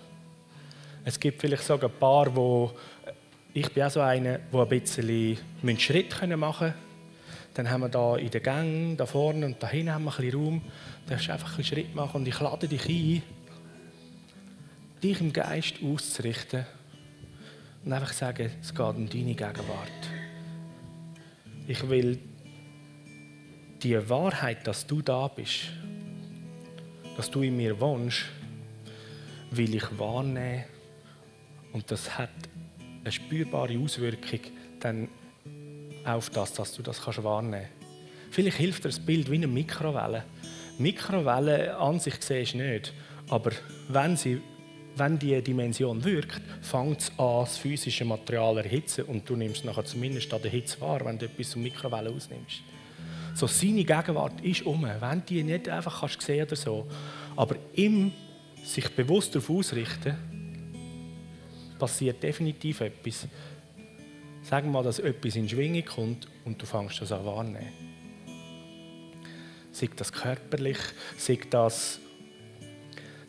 [1.05, 2.73] Es gibt vielleicht sogar ein paar, wo
[3.55, 6.88] ich bin auch so einer, der ein bisschen einen Schritt machen können.
[7.59, 10.17] Dann haben wir da in den Gängen, da vorne und da hinten haben wir ein
[10.17, 10.63] bisschen Raum.
[11.07, 13.23] Da darfst du einfach einen Schritt machen und ich lade dich ein,
[15.03, 16.65] dich im Geist auszurichten
[17.85, 19.91] und einfach sagen, es geht um deine Gegenwart.
[21.67, 22.21] Ich will
[23.83, 25.73] die Wahrheit, dass du da bist,
[27.17, 28.23] dass du in mir wohnst,
[29.51, 30.63] will ich wahrnehmen
[31.73, 32.31] und das hat
[33.01, 34.43] eine spürbare Auswirkung
[34.79, 35.09] dann
[36.05, 38.35] auf das, dass du das kannst wahrnehmen kannst.
[38.35, 40.25] Vielleicht hilft dir das Bild wie eine Mikrowelle.
[40.79, 42.93] Mikrowelle an sich siehst du nicht,
[43.29, 43.53] aber
[43.89, 44.41] wenn, sie,
[44.97, 49.65] wenn die Dimension wirkt, fängt es an, das physische Material zu erhitzen und du nimmst
[49.65, 52.63] nachher zumindest an der Hitze wahr, wenn du etwas aus Mikrowelle ausnimmst.
[53.35, 56.87] So seine Gegenwart ist um, wenn du die nicht einfach kannst sehen oder so.
[57.37, 58.13] Aber im
[58.65, 60.17] sich bewusst darauf ausrichten,
[61.79, 63.27] passiert definitiv etwas.
[64.51, 67.69] Wir mal, dass etwas in Schwingung kommt und du fängst das an wahrnehmen.
[69.73, 70.79] Sei das körperlich,
[71.19, 72.01] sei das,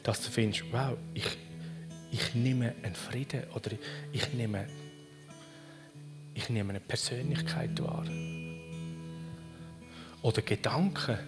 [0.02, 1.28] dass du findest, wow, ich,
[2.10, 3.72] ich nehme einen Frieden oder
[4.14, 4.66] ich nehme,
[6.36, 8.06] ich nehme eine Persönlichkeit wahr.
[10.22, 11.20] Oder Gedanken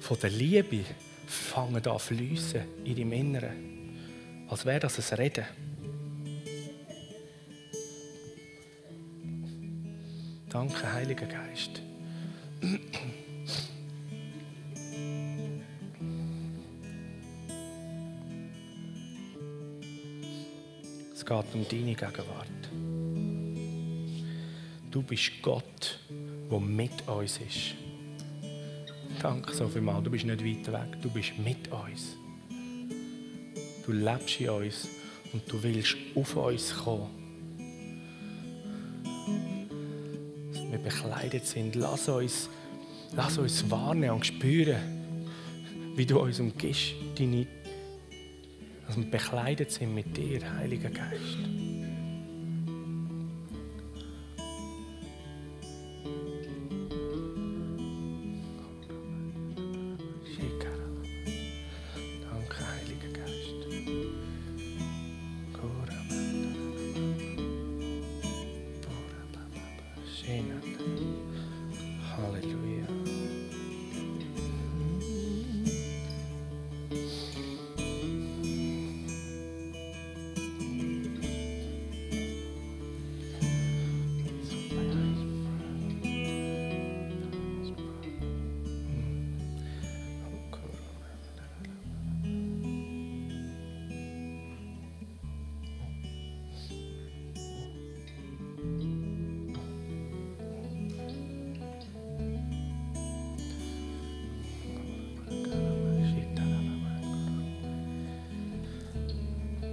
[0.00, 0.84] von der Liebe
[1.26, 4.46] fangen an fließen in deinem Inneren.
[4.50, 5.46] Als wäre das ein Reden.
[10.50, 11.80] Danke, Heiliger Geist.
[21.14, 22.48] Es geht um deine Gegenwart.
[24.90, 26.00] Du bist Gott,
[26.50, 27.76] der mit uns ist.
[29.22, 30.02] Danke so vielmals.
[30.02, 31.00] Du bist nicht weit weg.
[31.00, 32.16] Du bist mit uns.
[33.86, 34.88] Du lebst in uns
[35.32, 37.19] und du willst auf uns kommen.
[40.90, 41.76] Bekleidet sind.
[41.76, 42.48] Lass uns,
[43.14, 44.80] lass uns wahrnehmen und spüren,
[45.94, 46.92] wie du uns umgibst.
[47.16, 47.46] Deine,
[48.86, 51.59] dass wir bekleidet sind mit dir, Heiliger Geist.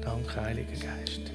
[0.07, 1.33] Danke, Heiliger Geist.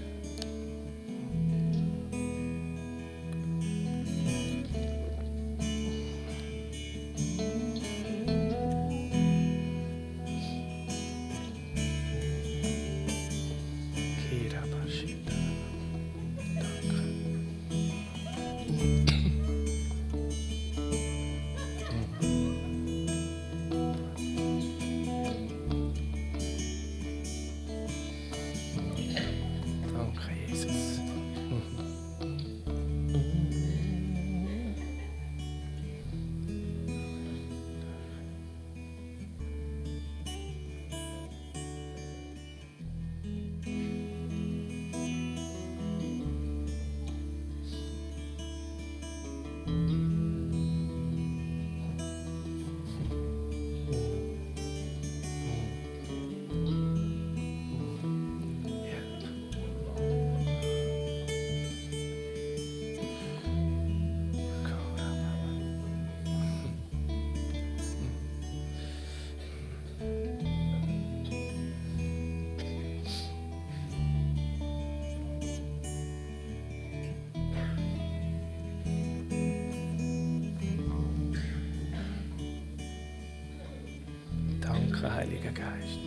[85.82, 85.98] Geist.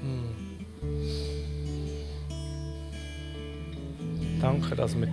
[0.00, 0.34] Hm.
[4.40, 5.08] Danke, dass wir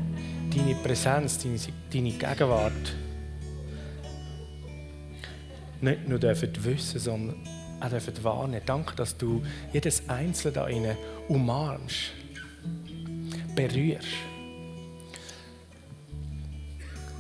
[0.56, 1.58] deine Präsenz, deine,
[1.92, 2.96] deine Gegenwart
[5.82, 7.36] nicht nur dürfen wissen, sondern
[7.82, 8.64] auch dürfen wahrnehmen.
[8.66, 10.98] Danke, dass du jedes Einzelne da innen
[11.28, 12.12] umarmst,
[13.56, 14.08] berührst.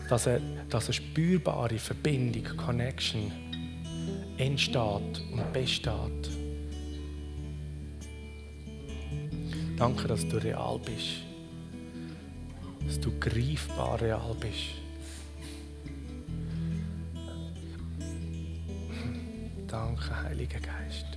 [0.10, 3.32] Dass eine, dass eine spürbare Verbindung, Connection
[4.38, 6.45] entsteht und besteht.
[9.78, 11.24] Danke, dass du real bist.
[12.86, 14.76] Dass du greifbar real bist.
[19.68, 21.15] Danke, Heiliger Geist.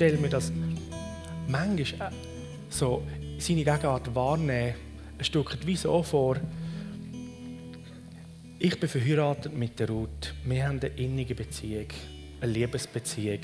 [0.00, 0.50] Stelle mir das
[1.46, 2.10] manchmal
[2.70, 3.02] so
[3.36, 4.74] seine Gegenwart wahrnehmen,
[5.18, 6.38] ein Stück wie so vor.
[8.58, 10.32] Ich bin verheiratet mit der Ruth.
[10.46, 11.88] Wir haben eine innige Beziehung,
[12.40, 13.40] eine Liebesbeziehung.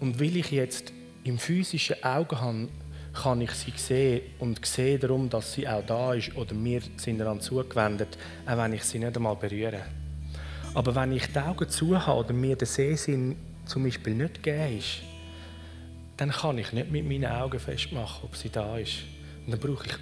[0.00, 0.90] Und will ich jetzt
[1.22, 2.68] im physischen Auge habe,
[3.12, 7.18] kann ich sie sehen und sehe darum, dass sie auch da ist oder wir sind
[7.18, 8.16] daran zugewendet,
[8.46, 9.82] auch wenn ich sie nicht einmal berühre.
[10.72, 14.78] Aber wenn ich die Augen zu habe oder mir der Sehsinn zum Beispiel nicht gegeben
[14.78, 15.02] ist,
[16.16, 18.98] dann kann ich nicht mit meinen Augen festmachen, ob sie da ist.
[19.44, 19.94] Und dann brauche ich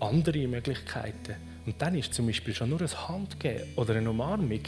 [0.00, 1.36] andere Möglichkeiten.
[1.66, 4.62] Und dann ist zum Beispiel schon nur ein Handgeben oder eine Umarmung,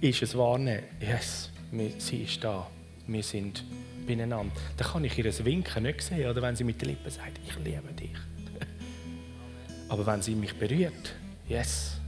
[0.00, 1.50] ist es wahrnehmen, yes,
[1.98, 2.68] sie ist da,
[3.06, 3.64] wir sind
[4.06, 4.54] beieinander.
[4.76, 7.56] Dann kann ich ihr Winken nicht sehen, oder wenn sie mit den Lippen sagt, ich
[7.64, 8.10] liebe dich.
[9.88, 11.14] Aber wenn sie mich berührt,
[11.48, 11.98] yes.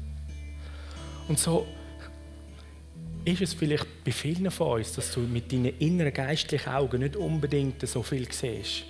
[1.29, 1.67] Und so
[3.27, 7.17] ist es vielleicht bei vielen von uns, dass du mit deinen inneren geistlichen Augen nicht
[7.17, 8.85] unbedingt so viel siehst.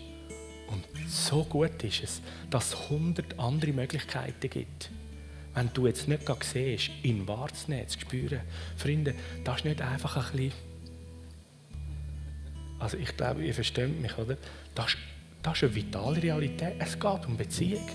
[0.68, 2.20] Und so gut ist es,
[2.50, 4.90] dass es hundert andere Möglichkeiten gibt.
[5.54, 8.40] Wenn du jetzt nicht gerade siehst, ihn wahrzunehmen, zu spüren.
[8.76, 10.52] Freunde, das ist nicht einfach ein bisschen.
[12.78, 14.36] Also, ich glaube, ihr versteht mich, oder?
[14.74, 14.98] Das ist,
[15.42, 16.74] das ist eine vitale Realität.
[16.78, 17.88] Es geht um Beziehung.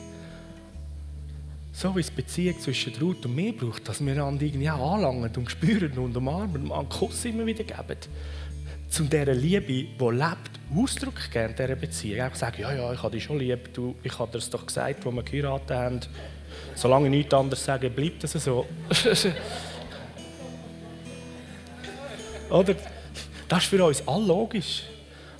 [1.73, 5.49] So wie es Beziehung zwischen Ruth und mir braucht, dass wir einander irgendwie anlangen und
[5.49, 7.97] spüren und umarmen und einen Kuss immer wieder geben.
[8.89, 12.21] Zu dieser Liebe, die lebt, Ausdruck geben in dieser Beziehung.
[12.21, 14.65] Einfach sagen, ja, ja, ich habe dich schon lieb, du, ich habe dir das doch
[14.65, 16.01] gesagt, wo wir geheiratet haben.
[16.75, 18.65] Solange ich nichts anderes sage, bleibt es so.
[22.49, 22.75] Oder?
[23.47, 24.83] Das ist für uns all logisch.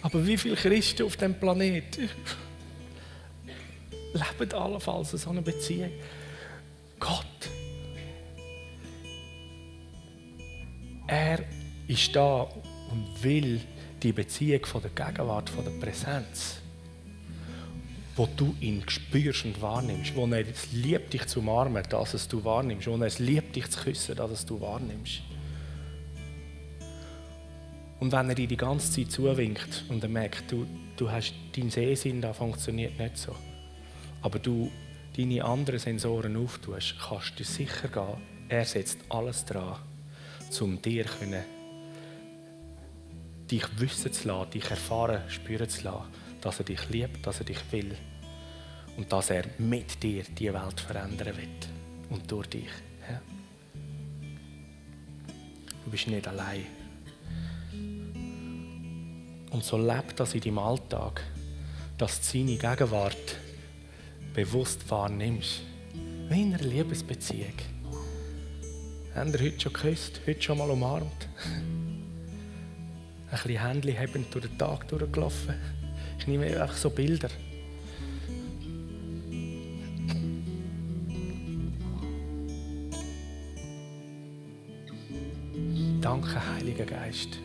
[0.02, 2.10] Aber wie viele Christen auf dem Planeten
[4.14, 5.92] leben allenfalls so eine Beziehung?
[7.02, 7.26] Gott.
[11.08, 11.44] Er
[11.88, 13.60] ist da und will
[14.02, 16.62] die Beziehung von der Gegenwart, von der Präsenz,
[18.16, 22.28] wo du ihn spürst und wahrnimmst, wo er es liebt, dich zu umarmen, dass es
[22.28, 25.22] du wahrnimmst, wo er es liebt, dich zu küssen, dass es du wahrnimmst.
[28.00, 30.66] Und wenn er dir die ganze Zeit zuwinkt und er merkt, du,
[30.98, 33.36] du hast dein Sehsinn, da funktioniert nicht so,
[34.22, 34.72] aber du
[35.16, 39.78] deine anderen Sensoren auftust, kannst du sicher gehen, er setzt alles dran,
[40.60, 41.44] um dir können,
[43.50, 46.08] dich wissen zu lassen, dich erfahren, spüren zu lassen,
[46.42, 47.96] dass er dich liebt, dass er dich will
[48.98, 51.68] und dass er mit dir die Welt verändern wird
[52.10, 52.70] und durch dich.
[53.10, 53.22] Ja?
[55.86, 56.66] Du bist nicht allein.
[59.52, 61.22] Und so lebt das in deinem Alltag,
[61.98, 63.36] dass seine Gegenwart
[64.34, 65.62] bewusst wahrnimmst.
[66.30, 67.54] Wie in einer Liebesbeziehung.
[69.14, 70.22] Habt ihr heute schon geküsst?
[70.26, 71.06] Heute schon mal umarmt?
[73.32, 75.56] Ein bisschen Händchen haben durch den Tag durchgelaufen?
[76.20, 77.30] Ich nehme einfach so Bilder.
[86.02, 87.40] Danke, Heiliger Geist.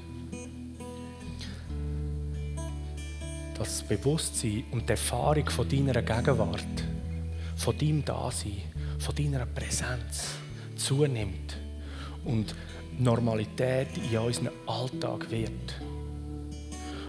[3.58, 6.84] Das Bewusstsein und die Erfahrung von deiner Gegenwart,
[7.56, 8.62] von deinem Dasein,
[8.98, 10.34] von deiner Präsenz
[10.76, 11.56] zunimmt
[12.24, 12.54] und
[12.98, 15.80] Normalität in unserem Alltag wird.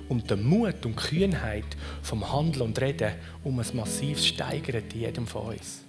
[0.09, 1.65] Und der Mut und Kühnheit
[2.01, 5.81] vom Handeln und Reden um ein massives steigert in jedem von uns.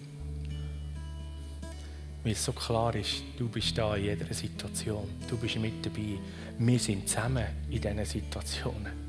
[2.24, 5.08] Weil es so klar ist, du bist da in jeder Situation.
[5.30, 6.18] Du bist mit dabei.
[6.58, 9.07] Wir sind zusammen in diesen Situationen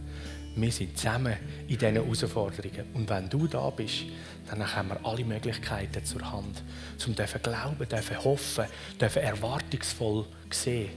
[0.62, 1.36] wir sind zusammen
[1.68, 2.86] in diesen Herausforderungen.
[2.93, 4.05] Und wenn du da bist,
[4.49, 6.64] dann haben wir alle Möglichkeiten zur Hand,
[7.05, 8.66] um dürfen glauben, dürfen hoffen,
[8.99, 10.89] dürfen erwartungsvoll sehen,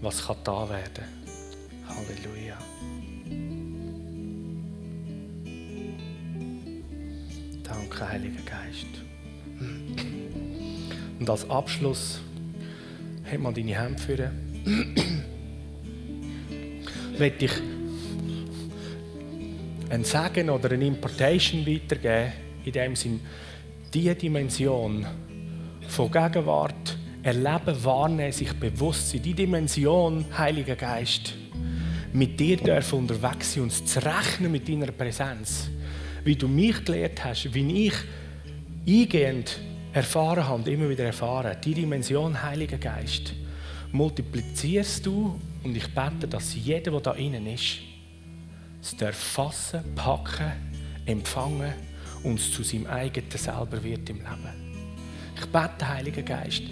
[0.00, 1.04] was kann da werden.
[1.88, 2.58] Halleluja.
[7.62, 8.86] Danke, Heiliger Geist.
[11.18, 12.20] Und als Abschluss,
[13.24, 15.35] heb mal deine Hände führen
[17.18, 17.52] möchte ich
[19.88, 22.32] ein Sagen oder eine Importation weitergeben,
[22.64, 23.20] in dem Sinn,
[23.92, 25.06] diese Dimension
[25.88, 31.34] von Gegenwart, Erleben, Wahrnehmen, sich bewusst sein, die Dimension, Heiliger Geist,
[32.12, 35.68] mit dir dürfen unterwegs sein und zu rechnen mit deiner Präsenz.
[36.24, 37.94] Wie du mich gelehrt hast, wie ich
[38.86, 39.58] eingehend
[39.92, 43.34] erfahren habe, immer wieder erfahren, die Dimension, Heiliger Geist,
[43.92, 47.78] multiplizierst du und ich bete, dass jeder, der da innen ist,
[48.80, 50.52] es darf fassen, packen,
[51.04, 51.74] empfangen
[52.22, 54.86] und es zu seinem eigenen selber wird im Leben.
[55.34, 56.62] Ich bete, Heiliger Geist,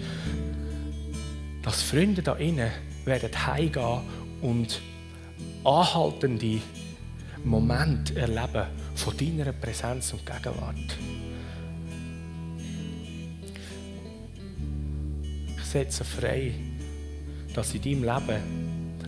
[1.61, 2.71] dass Freunde da innen
[3.03, 3.99] werden heimgehen
[4.41, 4.79] und
[5.65, 6.61] anhaltende
[7.43, 10.97] Momente erleben von deiner Präsenz und Gegenwart.
[15.57, 16.53] Ich setze frei,
[17.53, 18.64] dass in deinem Leben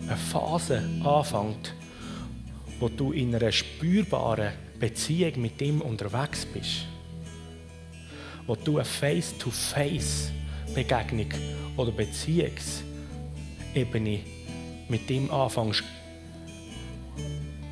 [0.08, 1.74] eine Phase anfängt,
[2.80, 6.86] wo du in einer spürbaren Beziehung mit ihm unterwegs bist.
[8.46, 11.28] Wo du eine Face-to-Face-Begegnung
[11.76, 14.20] oder Beziehungsebene
[14.88, 15.84] mit ihm anfängst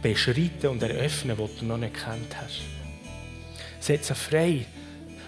[0.02, 2.60] beschreiten und eröffnen, was du noch nicht kennt hast.
[3.80, 4.66] Setze frei,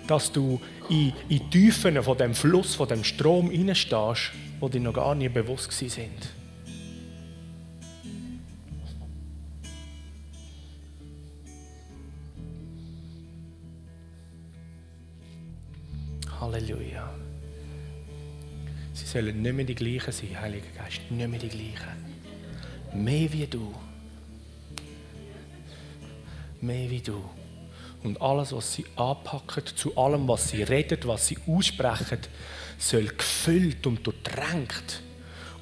[0.06, 4.92] dass du in, in Tiefen von dem Fluss, von dem Strom hineinstehst, wo dir noch
[4.92, 6.37] gar nicht bewusst sind.
[16.48, 17.10] Halleluja.
[18.94, 22.14] Sie sollen nicht mehr die gleichen sein, Heiliger Geist, nicht mehr die gleichen.
[22.94, 23.74] Mehr wie du.
[26.62, 27.22] Mehr wie du.
[28.02, 32.20] Und alles, was sie anpacken, zu allem, was sie reden, was sie aussprechen,
[32.78, 35.02] soll gefüllt und durchdrängt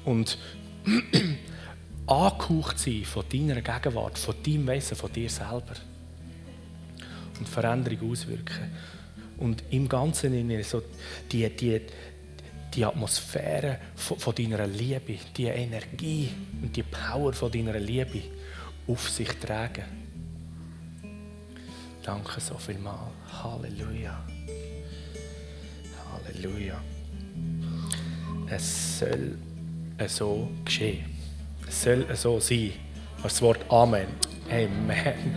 [0.05, 0.37] und
[2.07, 5.75] angehaucht sein von deiner Gegenwart, von deinem Wesen, von dir selber.
[7.39, 8.71] Und Veränderung auswirken.
[9.37, 10.81] Und im Ganzen in so
[11.31, 11.81] die, die,
[12.73, 16.29] die Atmosphäre von, von deiner Liebe, die Energie
[16.61, 18.21] und die Power von deiner Liebe
[18.87, 19.83] auf sich tragen.
[22.03, 23.11] Danke so viel mal.
[23.43, 24.25] Halleluja.
[26.11, 26.81] Halleluja.
[28.49, 29.37] Es soll
[30.07, 31.05] so geschehen.
[31.67, 32.71] Es soll so sein.
[33.21, 34.07] Das Wort Amen.
[34.49, 35.35] Amen.